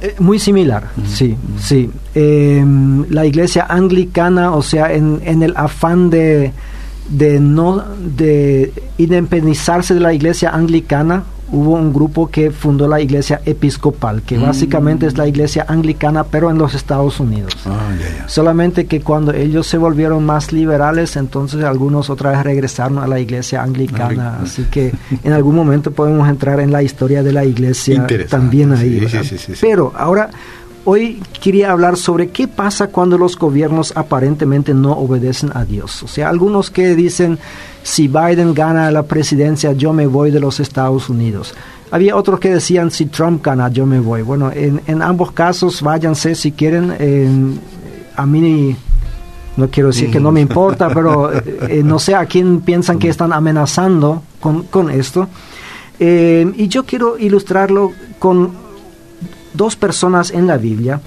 Eh, 0.00 0.14
muy 0.18 0.38
similar, 0.38 0.88
sí, 1.06 1.36
sí. 1.58 1.90
Em, 2.14 3.06
la 3.08 3.24
iglesia 3.24 3.66
anglicana, 3.68 4.52
o 4.52 4.62
sea, 4.62 4.92
en, 4.92 5.20
en 5.24 5.42
el 5.42 5.56
afán 5.56 6.10
de, 6.10 6.52
de 7.08 7.40
no 7.40 7.82
de 7.98 8.72
independizarse 8.98 9.94
de 9.94 10.00
la 10.00 10.12
iglesia 10.12 10.50
anglicana, 10.50 11.24
hubo 11.52 11.74
un 11.74 11.92
grupo 11.92 12.28
que 12.28 12.50
fundó 12.50 12.88
la 12.88 13.00
iglesia 13.00 13.40
episcopal, 13.44 14.22
que 14.22 14.36
mm. 14.38 14.42
básicamente 14.42 15.06
es 15.06 15.16
la 15.16 15.26
iglesia 15.26 15.64
anglicana, 15.68 16.24
pero 16.24 16.50
en 16.50 16.58
los 16.58 16.74
Estados 16.74 17.20
Unidos. 17.20 17.54
Ah, 17.66 17.90
Solamente 18.26 18.86
que 18.86 19.00
cuando 19.00 19.32
ellos 19.32 19.66
se 19.66 19.78
volvieron 19.78 20.24
más 20.24 20.52
liberales, 20.52 21.16
entonces 21.16 21.64
algunos 21.64 22.10
otra 22.10 22.32
vez 22.32 22.42
regresaron 22.42 22.98
a 22.98 23.06
la 23.06 23.20
iglesia 23.20 23.62
anglicana. 23.62 24.38
Así 24.42 24.64
que 24.64 24.92
en 25.22 25.32
algún 25.32 25.54
momento 25.54 25.92
podemos 25.92 26.28
entrar 26.28 26.60
en 26.60 26.72
la 26.72 26.82
historia 26.82 27.22
de 27.22 27.32
la 27.32 27.44
iglesia 27.44 28.06
también 28.28 28.72
ahí. 28.72 29.06
pero 29.60 29.92
ahora 29.96 30.30
Hoy 30.88 31.20
quería 31.42 31.72
hablar 31.72 31.96
sobre 31.96 32.28
qué 32.28 32.46
pasa 32.46 32.86
cuando 32.86 33.18
los 33.18 33.36
gobiernos 33.36 33.92
aparentemente 33.96 34.72
no 34.72 34.92
obedecen 34.92 35.50
a 35.52 35.64
Dios. 35.64 36.04
O 36.04 36.06
sea, 36.06 36.28
algunos 36.28 36.70
que 36.70 36.94
dicen, 36.94 37.40
si 37.82 38.06
Biden 38.06 38.54
gana 38.54 38.92
la 38.92 39.02
presidencia, 39.02 39.72
yo 39.72 39.92
me 39.92 40.06
voy 40.06 40.30
de 40.30 40.38
los 40.38 40.60
Estados 40.60 41.08
Unidos. 41.08 41.54
Había 41.90 42.14
otros 42.14 42.38
que 42.38 42.50
decían, 42.50 42.92
si 42.92 43.06
Trump 43.06 43.44
gana, 43.44 43.68
yo 43.68 43.84
me 43.84 43.98
voy. 43.98 44.22
Bueno, 44.22 44.52
en, 44.54 45.02
ambos 45.02 45.32
casos, 45.32 45.82
váyanse 45.82 46.36
si 46.36 46.52
quieren. 46.52 47.58
a 48.14 48.24
mí 48.24 48.76
no 49.56 49.68
quiero 49.68 49.88
decir 49.88 50.08
que 50.12 50.20
no 50.20 50.30
me 50.30 50.40
importa, 50.40 50.88
pero 50.90 51.32
eh, 51.68 51.82
no 51.84 51.98
sé 51.98 52.14
a 52.14 52.26
quién 52.26 52.60
piensan 52.60 53.00
que 53.00 53.08
están 53.08 53.32
amenazando 53.32 54.22
con, 54.38 54.88
esto. 54.92 55.26
Eh, 55.98 56.48
y 56.56 56.68
yo 56.68 56.84
quiero 56.84 57.18
ilustrarlo 57.18 57.90
con 58.20 58.65
dos 59.56 59.76
personas 59.76 60.30
en 60.30 60.46
la 60.46 60.56
Biblia. 60.56 61.00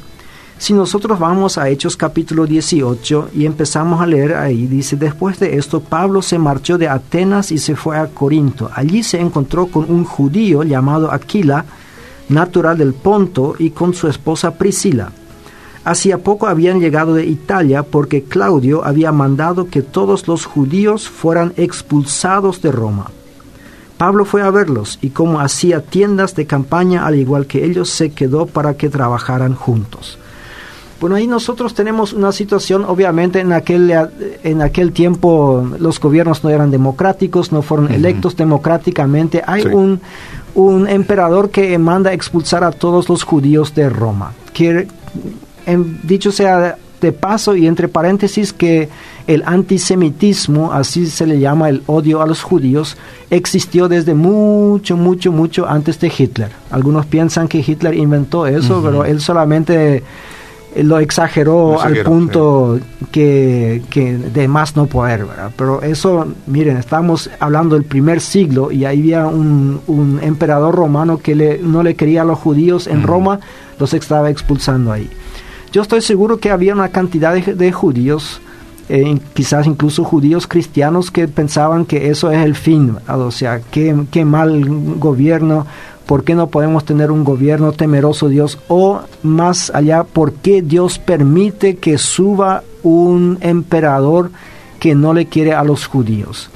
Si 0.57 0.73
nosotros 0.73 1.17
vamos 1.19 1.57
a 1.57 1.69
Hechos 1.69 1.95
capítulo 1.95 2.45
18 2.45 3.29
y 3.33 3.45
empezamos 3.45 4.01
a 4.01 4.05
leer 4.05 4.35
ahí, 4.35 4.67
dice, 4.67 4.97
después 4.97 5.39
de 5.39 5.57
esto 5.57 5.79
Pablo 5.79 6.21
se 6.21 6.37
marchó 6.37 6.77
de 6.77 6.89
Atenas 6.89 7.51
y 7.51 7.57
se 7.57 7.77
fue 7.77 7.97
a 7.97 8.07
Corinto. 8.07 8.69
Allí 8.73 9.03
se 9.03 9.21
encontró 9.21 9.67
con 9.67 9.89
un 9.89 10.03
judío 10.03 10.63
llamado 10.63 11.13
Aquila, 11.13 11.63
natural 12.27 12.77
del 12.77 12.93
Ponto, 12.93 13.55
y 13.57 13.69
con 13.69 13.93
su 13.93 14.09
esposa 14.09 14.55
Priscila. 14.55 15.11
Hacía 15.85 16.17
poco 16.17 16.47
habían 16.47 16.81
llegado 16.81 17.13
de 17.13 17.25
Italia 17.25 17.83
porque 17.83 18.23
Claudio 18.23 18.83
había 18.83 19.13
mandado 19.13 19.69
que 19.69 19.81
todos 19.81 20.27
los 20.27 20.45
judíos 20.45 21.07
fueran 21.07 21.53
expulsados 21.55 22.61
de 22.61 22.71
Roma. 22.71 23.11
Pablo 23.99 24.23
fue 24.23 24.41
a 24.41 24.49
verlos 24.49 24.97
y 25.01 25.09
como 25.09 25.41
hacía 25.41 25.81
tiendas 25.81 26.33
de 26.33 26.47
campaña 26.47 27.05
al 27.05 27.15
igual 27.15 27.47
que 27.47 27.65
ellos, 27.65 27.89
se 27.89 28.11
quedó 28.11 28.45
para 28.45 28.75
que 28.75 28.87
trabajaran 28.87 29.55
juntos. 29.55 30.17
Bueno, 31.01 31.17
ahí 31.17 31.27
nosotros 31.27 31.73
tenemos 31.73 32.13
una 32.13 32.31
situación, 32.31 32.85
obviamente 32.85 33.41
en 33.41 33.51
aquel, 33.51 33.93
en 34.41 34.61
aquel 34.61 34.93
tiempo 34.93 35.69
los 35.79 35.99
gobiernos 35.99 36.45
no 36.45 36.49
eran 36.49 36.71
democráticos, 36.71 37.51
no 37.51 37.61
fueron 37.61 37.91
electos 37.91 38.37
democráticamente. 38.37 39.43
Hay 39.45 39.65
un, 39.65 39.99
un 40.55 40.87
emperador 40.87 41.49
que 41.49 41.77
manda 41.77 42.13
expulsar 42.13 42.63
a 42.63 42.71
todos 42.71 43.09
los 43.09 43.23
judíos 43.23 43.75
de 43.75 43.89
Roma. 43.89 44.31
Que, 44.53 44.87
en, 45.65 45.99
dicho 46.03 46.31
sea 46.31 46.77
de 47.01 47.11
paso 47.11 47.55
y 47.55 47.67
entre 47.67 47.87
paréntesis 47.87 48.53
que 48.53 48.89
el 49.27 49.43
antisemitismo, 49.45 50.73
así 50.73 51.07
se 51.07 51.27
le 51.27 51.39
llama 51.39 51.69
el 51.69 51.83
odio 51.85 52.21
a 52.21 52.25
los 52.25 52.41
judíos, 52.41 52.97
existió 53.29 53.87
desde 53.87 54.15
mucho, 54.15 54.97
mucho, 54.97 55.31
mucho 55.31 55.67
antes 55.67 55.99
de 55.99 56.11
Hitler. 56.15 56.49
Algunos 56.71 57.05
piensan 57.05 57.47
que 57.47 57.59
Hitler 57.59 57.93
inventó 57.93 58.47
eso, 58.47 58.81
pero 58.83 59.05
él 59.05 59.21
solamente 59.21 60.03
eh, 60.75 60.83
lo 60.83 60.99
exageró 60.99 61.81
al 61.81 61.97
punto 62.03 62.79
que, 63.11 63.81
que, 63.89 64.17
de 64.17 64.47
más 64.47 64.75
no 64.75 64.85
poder, 64.87 65.25
¿verdad? 65.25 65.51
Pero 65.55 65.81
eso, 65.81 66.27
miren, 66.47 66.77
estamos 66.77 67.29
hablando 67.39 67.75
del 67.75 67.85
primer 67.85 68.21
siglo 68.21 68.71
y 68.71 68.85
ahí 68.85 68.99
había 68.99 69.27
un, 69.27 69.81
un 69.87 70.19
emperador 70.21 70.75
romano 70.75 71.17
que 71.17 71.35
le, 71.35 71.59
no 71.59 71.83
le 71.83 71.95
quería 71.95 72.21
a 72.21 72.25
los 72.25 72.39
judíos 72.39 72.87
en 72.87 73.03
Roma, 73.03 73.39
los 73.79 73.93
estaba 73.93 74.29
expulsando 74.29 74.91
ahí. 74.91 75.09
Yo 75.71 75.83
estoy 75.83 76.01
seguro 76.01 76.37
que 76.37 76.49
había 76.49 76.73
una 76.73 76.89
cantidad 76.89 77.35
de, 77.35 77.71
judíos, 77.71 78.41
eh, 78.89 79.19
quizás 79.33 79.67
incluso 79.67 80.03
judíos 80.03 80.47
cristianos, 80.47 81.11
que 81.11 81.27
pensaban 81.27 81.85
que 81.85 82.09
eso 82.09 82.31
es 82.31 82.43
el 82.43 82.55
fin. 82.55 82.95
O 83.07 83.31
sea, 83.31 83.61
qué, 83.61 83.93
mal 84.25 84.65
gobierno, 84.97 85.67
¿por 86.07 86.23
qué 86.23 86.33
no 86.33 86.47
podemos 86.47 86.85
tener 86.85 87.11
un 87.11 87.23
gobierno 87.23 87.71
temeroso 87.71 88.29
Dios? 88.29 88.57
O 88.67 89.01
más 89.21 89.71
allá, 89.75 90.03
¿por 90.03 90.33
qué 90.33 90.63
Dios 90.63 90.97
permite 90.97 91.77
que 91.77 91.99
suba 91.99 92.63
un 92.81 93.37
emperador 93.41 94.31
que 94.79 94.95
no 94.95 95.13
le 95.13 95.27
quiere 95.27 95.53
a 95.53 95.63
los 95.63 95.85
judíos? 95.85 96.49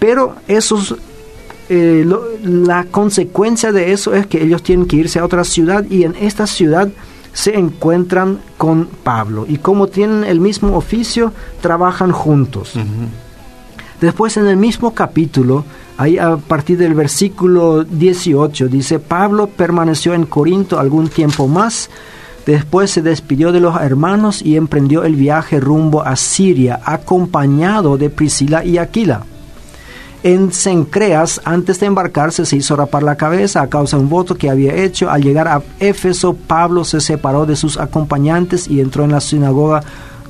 Pero 0.00 0.34
esos 0.48 0.96
eh, 1.68 2.04
la 2.42 2.86
consecuencia 2.90 3.70
de 3.70 3.92
eso 3.92 4.14
es 4.14 4.26
que 4.26 4.42
ellos 4.42 4.64
tienen 4.64 4.86
que 4.86 4.96
irse 4.96 5.20
a 5.20 5.24
otra 5.24 5.44
ciudad 5.44 5.84
y 5.88 6.02
en 6.02 6.16
esta 6.20 6.48
ciudad 6.48 6.90
se 7.32 7.58
encuentran 7.58 8.38
con 8.58 8.86
Pablo 9.02 9.46
y 9.48 9.58
como 9.58 9.86
tienen 9.86 10.24
el 10.24 10.40
mismo 10.40 10.76
oficio, 10.76 11.32
trabajan 11.60 12.12
juntos. 12.12 12.74
Después 14.00 14.36
en 14.36 14.46
el 14.48 14.56
mismo 14.56 14.94
capítulo, 14.94 15.64
ahí 15.96 16.18
a 16.18 16.36
partir 16.36 16.76
del 16.76 16.94
versículo 16.94 17.84
18, 17.84 18.68
dice, 18.68 18.98
Pablo 18.98 19.46
permaneció 19.46 20.12
en 20.14 20.26
Corinto 20.26 20.78
algún 20.78 21.08
tiempo 21.08 21.46
más, 21.46 21.88
después 22.44 22.90
se 22.90 23.00
despidió 23.00 23.52
de 23.52 23.60
los 23.60 23.80
hermanos 23.80 24.42
y 24.42 24.56
emprendió 24.56 25.04
el 25.04 25.14
viaje 25.14 25.60
rumbo 25.60 26.02
a 26.02 26.16
Siria, 26.16 26.80
acompañado 26.84 27.96
de 27.96 28.10
Priscila 28.10 28.64
y 28.64 28.78
Aquila. 28.78 29.24
En 30.24 30.52
Cencreas, 30.52 31.40
antes 31.44 31.80
de 31.80 31.86
embarcarse, 31.86 32.46
se 32.46 32.56
hizo 32.56 32.76
rapar 32.76 33.02
la 33.02 33.16
cabeza 33.16 33.60
a 33.60 33.68
causa 33.68 33.96
de 33.96 34.04
un 34.04 34.08
voto 34.08 34.36
que 34.36 34.48
había 34.48 34.74
hecho. 34.74 35.10
Al 35.10 35.22
llegar 35.22 35.48
a 35.48 35.62
Éfeso, 35.80 36.34
Pablo 36.34 36.84
se 36.84 37.00
separó 37.00 37.44
de 37.44 37.56
sus 37.56 37.76
acompañantes 37.76 38.68
y 38.68 38.80
entró 38.80 39.02
en 39.02 39.10
la 39.10 39.20
sinagoga 39.20 39.82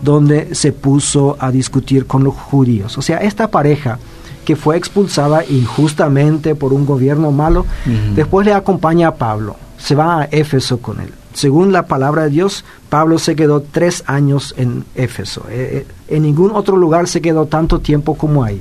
donde 0.03 0.55
se 0.55 0.73
puso 0.73 1.37
a 1.39 1.51
discutir 1.51 2.07
con 2.07 2.25
los 2.25 2.35
judíos. 2.35 2.97
O 2.97 3.03
sea, 3.03 3.19
esta 3.19 3.49
pareja 3.49 3.99
que 4.47 4.57
fue 4.57 4.77
expulsada 4.77 5.45
injustamente 5.45 6.55
por 6.55 6.73
un 6.73 6.87
gobierno 6.87 7.31
malo, 7.31 7.67
después 8.15 8.47
le 8.47 8.55
acompaña 8.55 9.09
a 9.09 9.15
Pablo, 9.15 9.57
se 9.79 9.95
va 9.95 10.23
a 10.23 10.25
Éfeso 10.25 10.79
con 10.79 11.01
él. 11.01 11.13
Según 11.35 11.71
la 11.73 11.87
palabra 11.87 12.25
de 12.25 12.31
Dios, 12.31 12.65
Pablo 12.89 13.19
se 13.19 13.37
quedó 13.37 13.63
tres 13.63 14.05
años 14.07 14.55
en 14.57 14.85
Éfeso. 14.95 15.45
Eh, 15.49 15.87
eh, 15.87 16.15
en 16.15 16.23
ningún 16.25 16.51
otro 16.53 16.77
lugar 16.77 17.09
se 17.09 17.23
quedó 17.23 17.47
tanto 17.47 17.79
tiempo 17.79 18.17
como 18.17 18.45
ahí. 18.45 18.61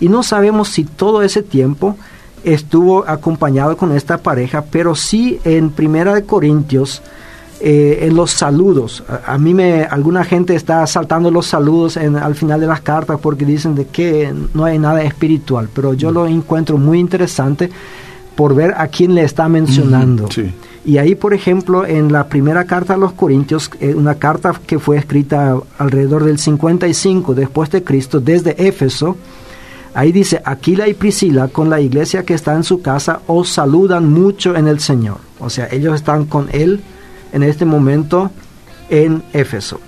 Y 0.00 0.08
no 0.08 0.22
sabemos 0.22 0.68
si 0.68 0.84
todo 0.84 1.22
ese 1.22 1.42
tiempo 1.42 1.96
estuvo 2.44 3.08
acompañado 3.08 3.76
con 3.76 3.92
esta 3.92 4.18
pareja, 4.18 4.64
pero 4.70 4.94
sí 4.94 5.38
en 5.44 5.70
Primera 5.70 6.14
de 6.14 6.24
Corintios, 6.24 7.02
eh, 7.58 8.00
en 8.02 8.14
los 8.14 8.32
saludos. 8.32 9.02
A, 9.26 9.38
mí 9.38 9.54
me, 9.54 9.84
alguna 9.84 10.24
gente 10.24 10.54
está 10.54 10.86
saltando 10.86 11.30
los 11.30 11.46
saludos 11.46 11.96
en, 11.96 12.16
al 12.16 12.34
final 12.34 12.60
de 12.60 12.66
las 12.66 12.82
cartas 12.82 13.18
porque 13.20 13.46
dicen 13.46 13.74
de 13.74 13.86
que 13.86 14.32
no 14.52 14.64
hay 14.64 14.78
nada 14.78 15.02
espiritual, 15.02 15.68
pero 15.74 15.94
yo 15.94 16.12
lo 16.12 16.26
encuentro 16.26 16.76
muy 16.76 17.00
interesante 17.00 17.70
por 18.36 18.54
ver 18.54 18.74
a 18.76 18.88
quién 18.88 19.14
le 19.14 19.22
está 19.22 19.48
mencionando. 19.48 20.28
Y 20.84 20.98
ahí, 20.98 21.14
por 21.14 21.32
ejemplo, 21.32 21.86
en 21.86 22.12
la 22.12 22.28
primera 22.28 22.64
carta 22.64 22.94
a 22.94 22.96
los 22.98 23.12
Corintios, 23.12 23.70
eh, 23.80 23.94
una 23.94 24.16
carta 24.16 24.54
que 24.66 24.78
fue 24.78 24.98
escrita 24.98 25.56
alrededor 25.78 26.24
del 26.24 26.38
55 26.38 27.34
después 27.34 27.70
de 27.70 27.82
Cristo, 27.82 28.20
desde 28.20 28.68
Éfeso, 28.68 29.16
ahí 29.96 30.12
dice, 30.12 30.42
Aquila 30.44 30.88
y 30.88 30.94
Priscila 30.94 31.48
con 31.48 31.70
la 31.70 31.80
iglesia 31.80 32.22
que 32.22 32.34
está 32.34 32.54
en 32.54 32.64
su 32.64 32.82
casa 32.82 33.20
os 33.26 33.48
saludan 33.48 34.12
mucho 34.12 34.54
en 34.54 34.68
el 34.68 34.78
Señor. 34.78 35.18
O 35.40 35.48
sea, 35.48 35.68
ellos 35.72 35.94
están 35.94 36.26
con 36.26 36.48
él 36.52 36.82
en 37.32 37.42
este 37.42 37.64
momento 37.64 38.30
en 38.90 39.22
Éfeso. 39.32 39.80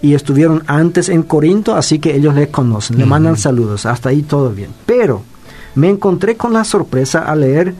Y 0.00 0.14
estuvieron 0.14 0.64
antes 0.66 1.08
en 1.08 1.22
Corinto, 1.22 1.76
así 1.76 1.98
que 1.98 2.16
ellos 2.16 2.34
le 2.34 2.48
conocen, 2.48 2.98
le 2.98 3.06
mandan 3.06 3.36
saludos, 3.36 3.86
hasta 3.86 4.08
ahí 4.08 4.22
todo 4.22 4.50
bien. 4.50 4.70
Pero 4.84 5.22
me 5.74 5.88
encontré 5.88 6.36
con 6.36 6.52
la 6.52 6.64
sorpresa 6.64 7.20
al 7.20 7.42
leer 7.42 7.74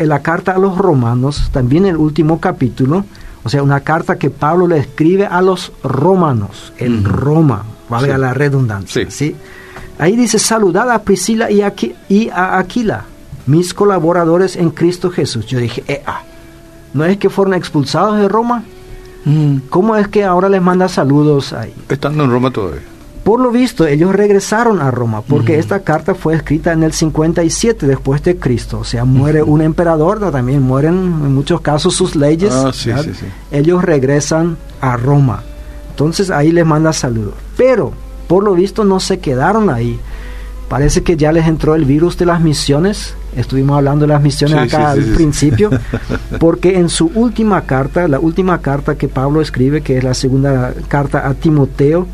la 0.00 0.22
carta 0.22 0.52
a 0.52 0.58
los 0.58 0.76
romanos, 0.78 1.50
también 1.52 1.84
el 1.84 1.96
último 1.96 2.40
capítulo, 2.40 3.04
o 3.44 3.48
sea, 3.48 3.62
una 3.62 3.80
carta 3.80 4.16
que 4.16 4.30
Pablo 4.30 4.66
le 4.66 4.78
escribe 4.78 5.26
a 5.26 5.40
los 5.42 5.72
romanos, 5.84 6.72
en 6.78 7.04
Roma, 7.04 7.64
valga 7.88 8.18
la 8.18 8.34
redundancia. 8.34 9.08
Sí. 9.10 9.36
Ahí 9.98 10.16
dice, 10.16 10.38
saludad 10.38 10.90
a 10.90 11.02
Priscila 11.02 11.50
y, 11.50 11.62
y 12.08 12.28
a 12.28 12.58
Aquila, 12.58 13.04
mis 13.46 13.72
colaboradores 13.72 14.56
en 14.56 14.70
Cristo 14.70 15.10
Jesús. 15.10 15.46
Yo 15.46 15.58
dije, 15.58 15.82
eh, 15.88 16.02
ah, 16.06 16.22
¿No 16.96 17.04
es 17.04 17.18
que 17.18 17.28
fueron 17.28 17.52
expulsados 17.52 18.18
de 18.18 18.26
Roma? 18.26 18.64
Mm. 19.26 19.58
¿Cómo 19.68 19.96
es 19.96 20.08
que 20.08 20.24
ahora 20.24 20.48
les 20.48 20.62
manda 20.62 20.88
saludos 20.88 21.52
ahí? 21.52 21.74
Estando 21.90 22.24
en 22.24 22.30
Roma 22.30 22.50
todavía. 22.50 22.80
Por 23.22 23.40
lo 23.40 23.50
visto, 23.50 23.86
ellos 23.86 24.14
regresaron 24.14 24.80
a 24.80 24.90
Roma, 24.90 25.20
porque 25.20 25.58
esta 25.58 25.80
carta 25.80 26.14
fue 26.14 26.36
escrita 26.36 26.72
en 26.72 26.84
el 26.84 26.92
57 26.92 27.86
después 27.86 28.22
de 28.22 28.36
Cristo. 28.36 28.78
O 28.78 28.84
sea, 28.84 29.04
muere 29.04 29.42
un 29.42 29.60
emperador, 29.60 30.20
pero 30.20 30.30
también 30.30 30.62
mueren 30.62 30.94
en 30.94 31.34
muchos 31.34 31.60
casos 31.60 31.94
sus 31.94 32.16
leyes. 32.16 32.54
Ah, 32.54 32.70
sí, 32.72 32.92
sí, 33.02 33.14
sí. 33.14 33.26
Ellos 33.50 33.84
regresan 33.84 34.56
a 34.80 34.96
Roma. 34.96 35.42
Entonces 35.90 36.30
ahí 36.30 36.52
les 36.52 36.64
manda 36.64 36.92
saludos. 36.92 37.34
Pero, 37.56 37.92
por 38.26 38.44
lo 38.44 38.54
visto, 38.54 38.84
no 38.84 39.00
se 39.00 39.18
quedaron 39.18 39.70
ahí. 39.70 39.98
Parece 40.68 41.02
que 41.02 41.16
ya 41.16 41.32
les 41.32 41.46
entró 41.46 41.74
el 41.74 41.84
virus 41.84 42.16
de 42.16 42.26
las 42.26 42.40
misiones 42.40 43.14
estuvimos 43.36 43.76
hablando 43.76 44.06
de 44.06 44.12
las 44.12 44.22
misiones 44.22 44.56
acá 44.56 44.90
al 44.92 45.02
principio, 45.02 45.70
porque 46.40 46.78
en 46.78 46.88
su 46.88 47.10
última 47.14 47.62
carta, 47.62 48.08
la 48.08 48.18
última 48.18 48.60
carta 48.60 48.96
que 48.96 49.08
Pablo 49.08 49.40
escribe, 49.40 49.82
que 49.82 49.98
es 49.98 50.04
la 50.04 50.14
segunda 50.14 50.74
carta 50.88 51.28
a 51.28 51.34
Timoteo, 51.34 52.06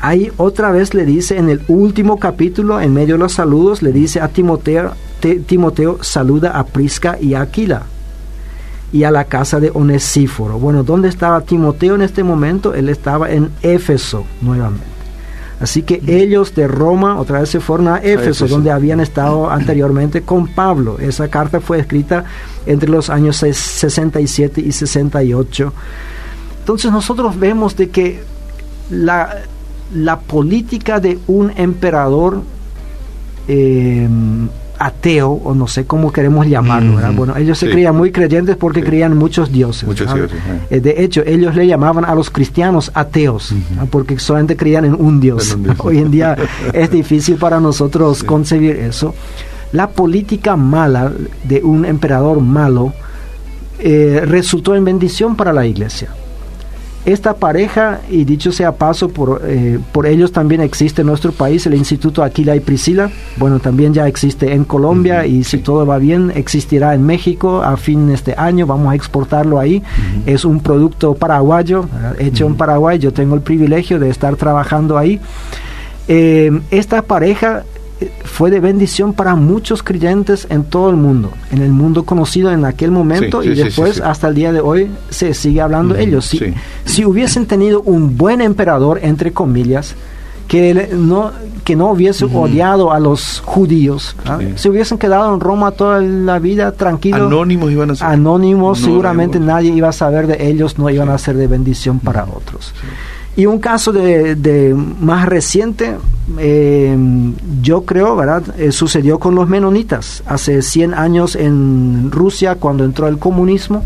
ahí 0.00 0.30
otra 0.36 0.72
vez 0.72 0.92
le 0.92 1.06
dice 1.06 1.38
en 1.38 1.48
el 1.48 1.62
último 1.68 2.18
capítulo, 2.18 2.80
en 2.80 2.92
medio 2.92 3.14
de 3.14 3.20
los 3.20 3.32
saludos, 3.32 3.82
le 3.82 3.92
dice 3.92 4.20
a 4.20 4.28
Timoteo, 4.28 4.92
Timoteo 5.46 6.02
saluda 6.02 6.58
a 6.58 6.66
Prisca 6.66 7.16
y 7.20 7.34
a 7.34 7.42
Aquila 7.42 7.84
y 8.92 9.04
a 9.04 9.10
la 9.10 9.24
casa 9.24 9.58
de 9.58 9.70
Onesíforo. 9.72 10.58
Bueno, 10.58 10.82
¿dónde 10.82 11.08
estaba 11.08 11.40
Timoteo 11.40 11.94
en 11.94 12.02
este 12.02 12.22
momento? 12.22 12.74
Él 12.74 12.88
estaba 12.88 13.30
en 13.30 13.50
Éfeso 13.62 14.24
nuevamente. 14.40 14.93
Así 15.64 15.82
que 15.82 16.02
ellos 16.06 16.54
de 16.54 16.68
Roma 16.68 17.18
otra 17.18 17.40
vez 17.40 17.48
se 17.48 17.58
fueron 17.58 17.88
a 17.88 17.96
Éfeso, 17.96 18.46
donde 18.46 18.70
habían 18.70 19.00
estado 19.00 19.48
anteriormente 19.50 20.20
con 20.20 20.46
Pablo. 20.48 20.98
Esa 20.98 21.28
carta 21.28 21.58
fue 21.58 21.80
escrita 21.80 22.24
entre 22.66 22.90
los 22.90 23.08
años 23.08 23.38
67 23.38 24.60
y 24.60 24.72
68. 24.72 25.72
Entonces 26.58 26.92
nosotros 26.92 27.38
vemos 27.38 27.76
de 27.76 27.88
que 27.88 28.22
la, 28.90 29.38
la 29.94 30.20
política 30.20 31.00
de 31.00 31.18
un 31.28 31.50
emperador 31.56 32.42
eh, 33.48 34.06
ateo, 34.84 35.30
o 35.30 35.54
no 35.54 35.66
sé 35.66 35.86
cómo 35.86 36.12
queremos 36.12 36.46
llamarlo, 36.46 37.00
Bueno, 37.14 37.36
ellos 37.36 37.58
se 37.58 37.70
creían 37.70 37.96
muy 37.96 38.12
creyentes 38.12 38.56
porque 38.56 38.82
creían 38.82 39.16
muchos 39.16 39.50
dioses. 39.50 39.84
Muchos 39.86 40.12
dioses 40.12 40.38
eh, 40.68 40.80
de 40.80 41.02
hecho, 41.02 41.22
ellos 41.24 41.54
le 41.54 41.66
llamaban 41.66 42.04
a 42.04 42.14
los 42.14 42.28
cristianos 42.28 42.90
ateos, 42.94 43.54
porque 43.90 44.18
solamente 44.18 44.56
creían 44.56 44.84
en 44.84 44.94
un 44.94 45.20
dios. 45.20 45.56
Hoy 45.78 45.98
en 45.98 46.10
día 46.10 46.36
es 46.72 46.90
difícil 46.90 47.36
para 47.36 47.60
nosotros 47.60 48.22
concebir 48.22 48.76
eso. 48.76 49.14
La 49.72 49.88
política 49.88 50.54
mala 50.54 51.12
de 51.44 51.62
un 51.62 51.84
emperador 51.84 52.40
malo 52.40 52.92
eh, 53.78 54.22
resultó 54.24 54.76
en 54.76 54.84
bendición 54.84 55.34
para 55.34 55.52
la 55.52 55.66
iglesia 55.66 56.10
esta 57.04 57.34
pareja, 57.34 58.00
y 58.10 58.24
dicho 58.24 58.50
sea 58.50 58.72
paso, 58.72 59.10
por, 59.10 59.42
eh, 59.44 59.78
por 59.92 60.06
ellos 60.06 60.32
también 60.32 60.62
existe 60.62 61.02
en 61.02 61.08
nuestro 61.08 61.32
país 61.32 61.66
el 61.66 61.74
Instituto 61.74 62.22
Aquila 62.22 62.56
y 62.56 62.60
Priscila. 62.60 63.10
Bueno, 63.36 63.58
también 63.58 63.92
ya 63.92 64.08
existe 64.08 64.54
en 64.54 64.64
Colombia 64.64 65.26
y 65.26 65.44
si 65.44 65.58
todo 65.58 65.84
va 65.84 65.98
bien, 65.98 66.32
existirá 66.34 66.94
en 66.94 67.04
México 67.04 67.62
a 67.62 67.76
fin 67.76 68.06
de 68.06 68.14
este 68.14 68.34
año. 68.38 68.66
Vamos 68.66 68.90
a 68.90 68.94
exportarlo 68.94 69.58
ahí. 69.58 69.82
Es 70.24 70.46
un 70.46 70.60
producto 70.60 71.14
paraguayo, 71.14 71.86
hecho 72.18 72.46
en 72.46 72.54
Paraguay. 72.54 72.98
Yo 72.98 73.12
tengo 73.12 73.34
el 73.34 73.42
privilegio 73.42 73.98
de 73.98 74.08
estar 74.08 74.36
trabajando 74.36 74.96
ahí. 74.96 75.20
Eh, 76.08 76.50
esta 76.70 77.02
pareja 77.02 77.64
fue 78.24 78.50
de 78.50 78.60
bendición 78.60 79.12
para 79.12 79.34
muchos 79.34 79.82
creyentes 79.82 80.46
en 80.50 80.64
todo 80.64 80.90
el 80.90 80.96
mundo, 80.96 81.30
en 81.50 81.62
el 81.62 81.70
mundo 81.70 82.04
conocido 82.04 82.50
en 82.50 82.64
aquel 82.64 82.90
momento 82.90 83.42
y 83.42 83.54
después 83.54 84.00
hasta 84.00 84.28
el 84.28 84.34
día 84.34 84.52
de 84.52 84.60
hoy 84.60 84.90
se 85.10 85.34
sigue 85.34 85.60
hablando 85.60 85.94
de 85.94 86.02
ellos. 86.02 86.24
Si, 86.26 86.54
si 86.84 87.04
hubiesen 87.04 87.46
tenido 87.46 87.82
un 87.82 88.16
buen 88.16 88.40
emperador, 88.40 89.00
entre 89.02 89.32
comillas, 89.32 89.94
que 90.48 90.90
no, 90.92 91.32
que 91.64 91.74
no 91.74 91.90
hubiese 91.90 92.26
odiado 92.26 92.92
a 92.92 93.00
los 93.00 93.40
judíos, 93.44 94.14
¿ah? 94.26 94.38
se 94.56 94.68
hubiesen 94.68 94.98
quedado 94.98 95.32
en 95.34 95.40
Roma 95.40 95.70
toda 95.72 96.00
la 96.00 96.38
vida 96.38 96.72
tranquilos. 96.72 97.22
Anónimos 97.22 97.72
iban 97.72 97.90
a 97.90 97.94
ser. 97.94 98.06
Anónimos, 98.06 98.78
seguramente 98.80 99.40
nadie 99.40 99.70
iba 99.70 99.88
a 99.88 99.92
saber 99.92 100.26
de 100.26 100.48
ellos, 100.48 100.78
no 100.78 100.90
iban 100.90 101.08
a 101.08 101.18
ser 101.18 101.36
de 101.36 101.46
bendición 101.46 101.98
para 101.98 102.24
otros. 102.24 102.74
Y 103.36 103.46
un 103.46 103.58
caso 103.58 103.92
de, 103.92 104.76
más 105.00 105.26
reciente, 105.26 105.96
eh, 106.38 106.96
yo 107.62 107.84
creo, 107.84 108.14
¿verdad? 108.14 108.42
Eh, 108.58 108.70
sucedió 108.70 109.18
con 109.18 109.34
los 109.34 109.48
menonitas. 109.48 110.22
Hace 110.26 110.62
100 110.62 110.94
años 110.94 111.34
en 111.34 112.12
Rusia, 112.12 112.54
cuando 112.54 112.84
entró 112.84 113.08
el 113.08 113.18
comunismo, 113.18 113.82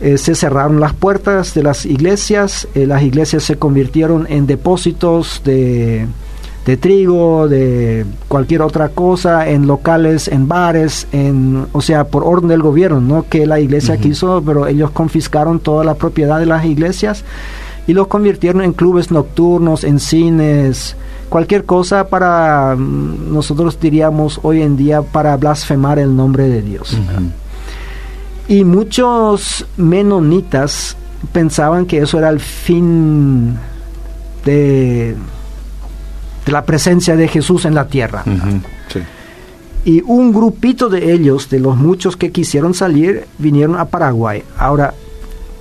eh, 0.00 0.18
se 0.18 0.36
cerraron 0.36 0.78
las 0.78 0.92
puertas 0.92 1.52
de 1.54 1.64
las 1.64 1.84
iglesias, 1.84 2.68
las 2.74 3.02
iglesias 3.02 3.42
se 3.42 3.56
convirtieron 3.56 4.26
en 4.28 4.46
depósitos 4.46 5.42
de, 5.44 6.06
de 6.64 6.76
trigo, 6.76 7.48
de 7.48 8.06
cualquier 8.28 8.62
otra 8.62 8.90
cosa, 8.90 9.48
en 9.48 9.66
locales, 9.66 10.28
en 10.28 10.46
bares, 10.46 11.08
en, 11.10 11.66
o 11.72 11.80
sea, 11.80 12.04
por 12.04 12.22
orden 12.22 12.48
del 12.48 12.62
gobierno, 12.62 13.00
no 13.00 13.26
que 13.28 13.46
la 13.46 13.58
iglesia 13.58 13.96
quiso, 13.96 14.42
pero 14.46 14.68
ellos 14.68 14.90
confiscaron 14.92 15.58
toda 15.58 15.84
la 15.84 15.94
propiedad 15.94 16.38
de 16.38 16.46
las 16.46 16.64
iglesias 16.64 17.24
y 17.86 17.92
los 17.92 18.06
convirtieron 18.06 18.62
en 18.62 18.72
clubes 18.72 19.10
nocturnos, 19.10 19.84
en 19.84 20.00
cines, 20.00 20.96
cualquier 21.28 21.64
cosa 21.64 22.08
para, 22.08 22.74
mm, 22.76 23.32
nosotros 23.32 23.78
diríamos 23.80 24.40
hoy 24.42 24.62
en 24.62 24.76
día, 24.76 25.02
para 25.02 25.36
blasfemar 25.36 25.98
el 25.98 26.14
nombre 26.16 26.48
de 26.48 26.62
Dios. 26.62 26.96
Y 28.48 28.64
muchos 28.64 29.66
menonitas 29.76 30.96
pensaban 31.32 31.86
que 31.86 31.98
eso 31.98 32.18
era 32.18 32.28
el 32.28 32.40
fin 32.40 33.56
de, 34.44 35.16
de 36.44 36.52
la 36.52 36.64
presencia 36.64 37.16
de 37.16 37.28
Jesús 37.28 37.64
en 37.64 37.74
la 37.74 37.86
tierra. 37.86 38.22
Y 39.86 40.00
un 40.02 40.32
grupito 40.32 40.88
de 40.88 41.12
ellos, 41.12 41.50
de 41.50 41.60
los 41.60 41.76
muchos 41.76 42.16
que 42.16 42.32
quisieron 42.32 42.72
salir, 42.72 43.26
vinieron 43.36 43.76
a 43.76 43.84
Paraguay. 43.84 44.42
Ahora, 44.56 44.94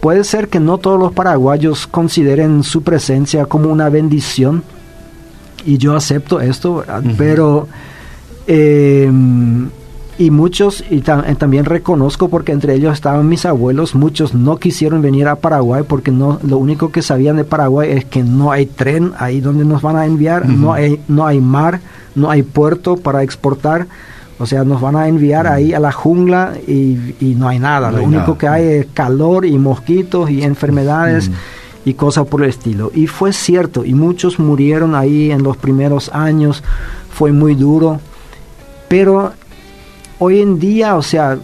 Puede 0.03 0.25
ser 0.25 0.49
que 0.49 0.59
no 0.59 0.79
todos 0.79 0.99
los 0.99 1.13
paraguayos 1.13 1.87
consideren 1.87 2.63
su 2.63 2.83
presencia 2.83 3.45
como 3.45 3.69
una 3.69 3.87
bendición, 3.87 4.61
y 5.65 5.77
yo 5.77 5.95
acepto 5.95 6.41
esto, 6.41 6.83
pero... 7.17 7.69
Eh, 8.45 9.09
y 10.17 10.29
muchos, 10.29 10.83
y 10.89 10.97
eh, 10.97 11.35
también 11.37 11.63
reconozco 11.63 12.27
porque 12.27 12.51
entre 12.51 12.75
ellos 12.75 12.93
estaban 12.93 13.29
mis 13.29 13.45
abuelos, 13.45 13.95
muchos 13.95 14.33
no 14.33 14.57
quisieron 14.57 15.01
venir 15.01 15.29
a 15.29 15.37
Paraguay 15.37 15.83
porque 15.87 16.11
no 16.11 16.37
lo 16.45 16.57
único 16.57 16.91
que 16.91 17.01
sabían 17.01 17.37
de 17.37 17.45
Paraguay 17.45 17.91
es 17.91 18.03
que 18.03 18.23
no 18.23 18.51
hay 18.51 18.65
tren 18.65 19.13
ahí 19.17 19.39
donde 19.39 19.63
nos 19.63 19.81
van 19.81 19.95
a 19.95 20.05
enviar, 20.05 20.47
no, 20.49 20.73
hay, 20.73 20.99
no 21.07 21.25
hay 21.25 21.39
mar, 21.39 21.79
no 22.13 22.29
hay 22.29 22.43
puerto 22.43 22.97
para 22.97 23.23
exportar. 23.23 23.87
O 24.39 24.45
sea, 24.45 24.63
nos 24.63 24.81
van 24.81 24.95
a 24.95 25.07
enviar 25.07 25.47
ahí 25.47 25.73
a 25.73 25.79
la 25.79 25.91
jungla 25.91 26.53
y, 26.67 27.35
no 27.37 27.47
hay 27.47 27.59
nada. 27.59 27.91
Lo 27.91 28.03
único 28.03 28.37
que 28.37 28.47
hay 28.47 28.67
es 28.67 28.87
calor 28.93 29.45
y 29.45 29.57
mosquitos 29.57 30.29
y 30.29 30.43
enfermedades 30.43 31.29
y 31.85 31.93
cosas 31.93 32.25
por 32.27 32.43
el 32.43 32.49
estilo. 32.49 32.91
Y 32.93 33.07
fue 33.07 33.33
cierto, 33.33 33.85
y 33.85 33.93
muchos 33.93 34.39
murieron 34.39 34.95
ahí 34.95 35.31
en 35.31 35.43
los 35.43 35.57
primeros 35.57 36.09
años. 36.13 36.63
Fue 37.11 37.31
muy 37.31 37.55
duro. 37.55 37.99
Pero 38.87 39.33
hoy 40.19 40.41
en 40.41 40.59
día, 40.59 40.95
o 40.95 41.01
sea, 41.01 41.37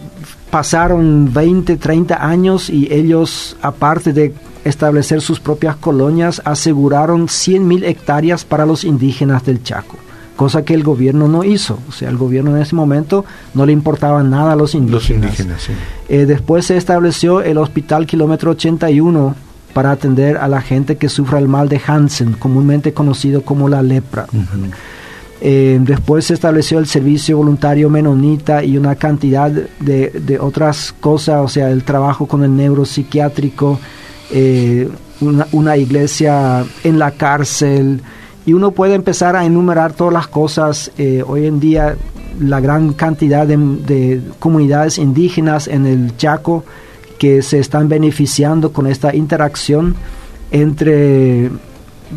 pasaron 0.50 1.32
20, 1.32 1.76
30 1.76 2.26
años 2.26 2.70
y 2.70 2.92
ellos, 2.92 3.56
aparte 3.62 4.12
de 4.12 4.34
establecer 4.64 5.20
sus 5.20 5.40
propias 5.40 5.76
colonias, 5.76 6.42
aseguraron 6.44 7.28
100.000 7.28 7.84
hectáreas 7.84 8.44
para 8.44 8.66
los 8.66 8.84
indígenas 8.84 9.44
del 9.44 9.62
Chaco, 9.62 9.96
cosa 10.40 10.64
que 10.64 10.72
el 10.72 10.82
gobierno 10.82 11.28
no 11.28 11.44
hizo. 11.44 11.78
O 11.86 11.92
sea, 11.92 12.08
el 12.08 12.16
gobierno 12.16 12.56
en 12.56 12.62
ese 12.62 12.74
momento 12.74 13.26
no 13.52 13.66
le 13.66 13.72
importaba 13.72 14.22
nada 14.22 14.52
a 14.52 14.56
los 14.56 14.74
indígenas. 14.74 15.68
Eh, 16.08 16.24
después 16.24 16.64
se 16.64 16.78
estableció 16.78 17.42
el 17.42 17.58
Hospital 17.58 18.06
Kilómetro 18.06 18.52
81 18.52 19.34
para 19.74 19.90
atender 19.90 20.38
a 20.38 20.48
la 20.48 20.62
gente 20.62 20.96
que 20.96 21.10
sufra 21.10 21.38
el 21.38 21.46
mal 21.46 21.68
de 21.68 21.78
Hansen, 21.86 22.32
comúnmente 22.32 22.94
conocido 22.94 23.42
como 23.42 23.68
la 23.68 23.82
lepra. 23.82 24.28
Eh, 25.42 25.78
después 25.82 26.24
se 26.24 26.32
estableció 26.32 26.78
el 26.78 26.86
servicio 26.86 27.36
voluntario 27.36 27.90
menonita 27.90 28.64
y 28.64 28.78
una 28.78 28.94
cantidad 28.94 29.50
de, 29.50 30.38
otras 30.40 30.94
cosas, 31.00 31.44
o 31.44 31.48
sea, 31.48 31.70
el 31.70 31.84
trabajo 31.84 32.24
con 32.24 32.44
el 32.44 32.56
neuropsiquiátrico, 32.56 33.78
eh, 34.30 34.88
una, 35.52 35.76
iglesia 35.76 36.64
en 36.82 36.98
la 36.98 37.10
cárcel, 37.10 38.00
y 38.50 38.52
uno 38.52 38.72
puede 38.72 38.94
empezar 38.94 39.36
a 39.36 39.44
enumerar 39.44 39.92
todas 39.92 40.12
las 40.12 40.26
cosas. 40.26 40.90
Eh, 40.98 41.22
hoy 41.24 41.46
en 41.46 41.60
día 41.60 41.94
la 42.40 42.58
gran 42.58 42.94
cantidad 42.94 43.46
de, 43.46 44.20
comunidades 44.40 44.98
indígenas 44.98 45.68
en 45.68 45.86
el 45.86 46.16
Chaco 46.16 46.64
que 47.16 47.42
se 47.42 47.60
están 47.60 47.88
beneficiando 47.88 48.72
con 48.72 48.88
esta 48.88 49.14
interacción 49.14 49.94
entre 50.50 51.48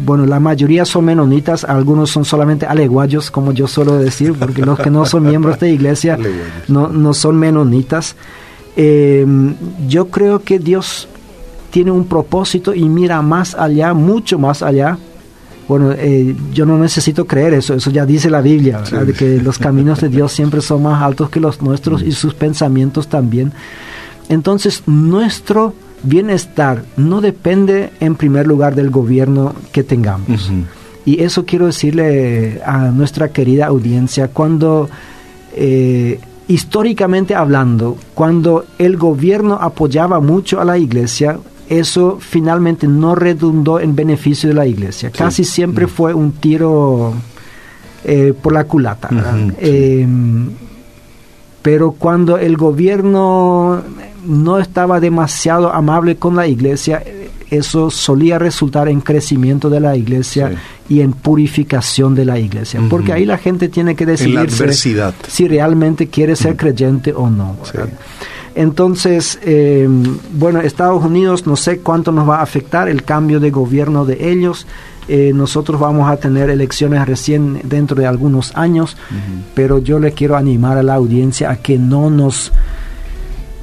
bueno, 0.04 0.26
la 0.26 0.40
mayoría 0.40 0.86
son 0.86 1.06
menonitas, 1.06 1.66
algunos 1.66 2.10
son 2.10 2.26
solamente 2.26 2.66
aleguayos, 2.66 3.30
como 3.30 3.52
yo 3.52 3.68
suelo 3.68 4.00
decir, 4.00 4.34
porque 4.34 4.66
los 4.66 4.80
que 4.80 4.90
no 4.90 5.06
son 5.06 5.28
miembros 5.28 5.60
de 5.60 5.70
iglesia 5.70 6.18
no, 6.68 6.88
no 6.88 7.14
son 7.14 7.38
menonitas. 7.38 8.16
Eh, 8.76 9.24
yo 9.88 10.08
creo 10.08 10.40
que 10.40 10.58
Dios 10.58 11.08
tiene 11.70 11.92
un 11.92 12.06
propósito 12.06 12.74
y 12.74 12.90
mira 12.90 13.22
más 13.22 13.54
allá, 13.54 13.94
mucho 13.94 14.40
más 14.40 14.64
allá. 14.64 14.98
Bueno, 15.68 15.94
eh, 15.94 16.36
yo 16.54 16.66
no 16.66 16.78
necesito 16.78 17.26
creer 17.26 17.54
eso, 17.54 17.74
eso 17.74 17.90
ya 17.90 18.06
dice 18.06 18.30
la 18.30 18.42
Biblia, 18.42 18.82
de 18.82 19.14
que 19.14 19.42
los 19.42 19.58
caminos 19.58 20.02
de 20.02 20.10
Dios 20.10 20.32
siempre 20.32 20.62
son 20.62 20.84
más 20.84 21.02
altos 21.02 21.30
que 21.30 21.40
los 21.40 21.62
nuestros 21.62 22.02
y 22.04 22.12
sus 22.12 22.34
pensamientos 22.34 23.08
también. 23.08 23.54
Entonces, 24.30 24.84
nuestro 24.88 25.74
bienestar 26.04 26.84
no 26.98 27.22
depende 27.22 27.92
en 28.00 28.16
primer 28.16 28.46
lugar 28.46 28.76
del 28.76 28.90
gobierno 28.90 29.56
que 29.72 29.84
tengamos. 29.84 30.52
Y 31.06 31.22
eso 31.22 31.46
quiero 31.46 31.68
decirle 31.68 32.62
a 32.66 32.92
nuestra 32.92 33.30
querida 33.30 33.68
audiencia, 33.68 34.28
cuando 34.30 34.90
eh, 35.56 36.20
históricamente 36.48 37.36
hablando, 37.36 37.98
cuando 38.14 38.66
el 38.78 38.98
gobierno 38.98 39.56
apoyaba 39.56 40.20
mucho 40.20 40.60
a 40.60 40.66
la 40.66 40.78
iglesia, 40.78 41.40
eso 41.80 42.18
finalmente 42.20 42.88
no 42.88 43.16
redundó 43.16 43.80
en 43.80 43.96
beneficio 43.96 44.50
de 44.50 44.56
la 44.56 44.66
iglesia. 44.66 45.12
Casi 45.12 45.44
siempre 45.44 45.88
fue 45.88 46.14
un 46.14 46.34
tiro 46.34 47.14
eh, 48.04 48.34
por 48.40 48.54
la 48.54 48.66
culata. 48.66 49.10
Em, 49.60 50.50
pero 51.62 51.92
cuando 51.92 52.38
el 52.38 52.58
gobierno 52.58 53.82
no 54.26 54.60
estaba 54.60 55.00
demasiado 55.00 55.72
amable 55.72 56.18
con 56.18 56.36
la 56.36 56.48
iglesia, 56.48 57.02
eso 57.50 57.90
solía 57.90 58.40
resultar 58.40 58.90
en 58.90 59.02
crecimiento 59.02 59.70
de 59.70 59.80
la 59.80 59.96
iglesia 59.96 60.52
y 60.90 61.02
en 61.02 61.14
purificación 61.14 62.16
de 62.16 62.26
la 62.26 62.40
iglesia. 62.40 62.82
Porque 62.90 63.14
ahí 63.14 63.26
la 63.26 63.38
gente 63.38 63.70
tiene 63.70 63.96
que 63.96 64.06
decidir 64.06 64.50
si 65.28 65.48
realmente 65.48 66.08
quiere 66.08 66.36
ser 66.36 66.58
creyente 66.58 67.14
o 67.14 67.30
no. 67.30 67.58
Entonces, 68.56 69.40
eh, 69.44 69.88
bueno, 70.34 70.62
Estados 70.62 71.04
Unidos 71.04 71.48
no 71.48 71.56
sé 71.56 71.80
cuánto 71.80 72.12
nos 72.12 72.30
va 72.30 72.38
a 72.40 72.44
afectar 72.44 72.88
el 72.88 73.04
cambio 73.04 73.40
de 73.40 73.52
gobierno 73.52 74.06
de 74.06 74.32
ellos. 74.32 74.68
Eh, 75.08 75.32
nosotros 75.34 75.80
vamos 75.80 76.10
a 76.10 76.18
tener 76.18 76.50
elecciones 76.50 77.06
recién 77.06 77.62
dentro 77.64 78.00
de 78.00 78.08
algunos 78.08 78.56
años, 78.56 78.96
pero 79.54 79.80
yo 79.80 80.00
le 80.00 80.14
quiero 80.14 80.38
animar 80.38 80.78
a 80.78 80.84
la 80.84 80.94
audiencia 80.94 81.52
a 81.52 81.58
que 81.58 81.78
no 81.78 82.10
nos 82.10 82.54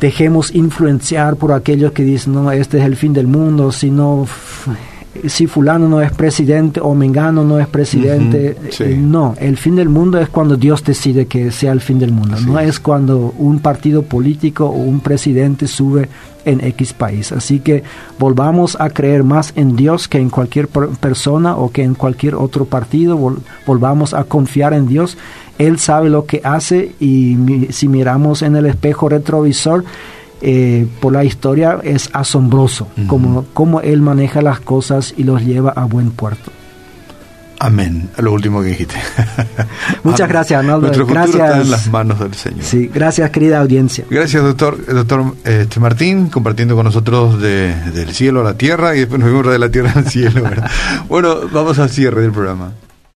dejemos 0.00 0.54
influenciar 0.54 1.36
por 1.36 1.52
aquellos 1.52 1.92
que 1.92 2.02
dicen, 2.02 2.34
no, 2.34 2.50
este 2.50 2.78
es 2.78 2.84
el 2.84 2.96
fin 2.96 3.12
del 3.12 3.26
mundo, 3.26 3.70
si 3.70 3.90
no, 3.90 4.26
si 5.26 5.46
fulano 5.46 5.88
no 5.88 6.00
es 6.00 6.12
presidente 6.12 6.80
o 6.80 6.94
mengano 6.94 7.44
no 7.44 7.58
es 7.58 7.66
presidente. 7.66 8.56
Eh, 8.78 8.96
no, 8.96 9.34
el 9.38 9.56
fin 9.56 9.76
del 9.76 9.88
mundo 9.88 10.18
es 10.18 10.28
cuando 10.28 10.56
Dios 10.56 10.84
decide 10.84 11.26
que 11.26 11.50
sea 11.50 11.72
el 11.72 11.80
fin 11.80 11.98
del 11.98 12.12
mundo, 12.12 12.36
no 12.40 12.58
es 12.58 12.78
cuando 12.78 13.34
un 13.38 13.58
partido 13.58 14.02
político 14.02 14.66
o 14.66 14.76
un 14.76 15.00
presidente 15.00 15.66
sube 15.66 16.08
en 16.44 16.64
X 16.64 16.92
país. 16.92 17.32
Así 17.32 17.60
que 17.60 17.82
volvamos 18.18 18.76
a 18.80 18.90
creer 18.90 19.24
más 19.24 19.52
en 19.56 19.76
Dios 19.76 20.08
que 20.08 20.18
en 20.18 20.30
cualquier 20.30 20.68
persona 20.68 21.56
o 21.56 21.70
que 21.70 21.82
en 21.82 21.94
cualquier 21.94 22.34
otro 22.34 22.64
partido, 22.64 23.18
volvamos 23.66 24.14
a 24.14 24.24
confiar 24.24 24.72
en 24.74 24.86
Dios 24.86 25.16
él 25.60 25.78
sabe 25.78 26.08
lo 26.08 26.24
que 26.24 26.40
hace 26.42 26.94
y 27.00 27.36
si 27.68 27.86
miramos 27.86 28.40
en 28.40 28.56
el 28.56 28.64
espejo 28.64 29.10
retrovisor, 29.10 29.84
eh, 30.42 30.86
por 31.00 31.12
la 31.12 31.24
historia 31.24 31.78
es 31.82 32.10
asombroso 32.12 32.88
como, 33.52 33.80
Él 33.80 34.00
maneja 34.00 34.42
las 34.42 34.60
cosas 34.60 35.14
y 35.16 35.24
los 35.24 35.42
lleva 35.42 35.70
a 35.70 35.84
buen 35.84 36.10
puerto. 36.10 36.50
Amén. 37.62 38.08
Lo 38.16 38.32
último 38.32 38.62
que 38.62 38.68
dijiste. 38.68 38.94
Muchas 40.02 40.30
gracias, 40.30 40.60
Arnaldo. 40.60 40.86
Nuestro 40.86 41.06
gracias. 41.06 41.34
está 41.34 41.60
en 41.60 41.70
las 41.70 41.88
manos 41.88 42.18
del 42.18 42.32
Señor. 42.32 42.64
Sí, 42.64 42.90
gracias, 42.92 43.28
querida 43.28 43.60
audiencia. 43.60 44.06
Gracias, 44.08 44.42
doctor, 44.42 44.82
doctor 44.86 45.34
este, 45.44 45.78
Martín, 45.78 46.30
compartiendo 46.30 46.74
con 46.74 46.86
nosotros 46.86 47.38
de, 47.38 47.74
del 47.92 48.14
cielo 48.14 48.40
a 48.40 48.44
la 48.44 48.54
tierra 48.54 48.96
y 48.96 49.00
después 49.00 49.20
nos 49.20 49.28
vemos 49.28 49.46
de 49.52 49.58
la 49.58 49.68
tierra 49.68 49.92
al 49.94 50.06
cielo. 50.06 50.42
bueno, 51.10 51.36
vamos 51.52 51.78
al 51.78 51.90
cierre 51.90 52.22
del 52.22 52.32
programa. 52.32 52.72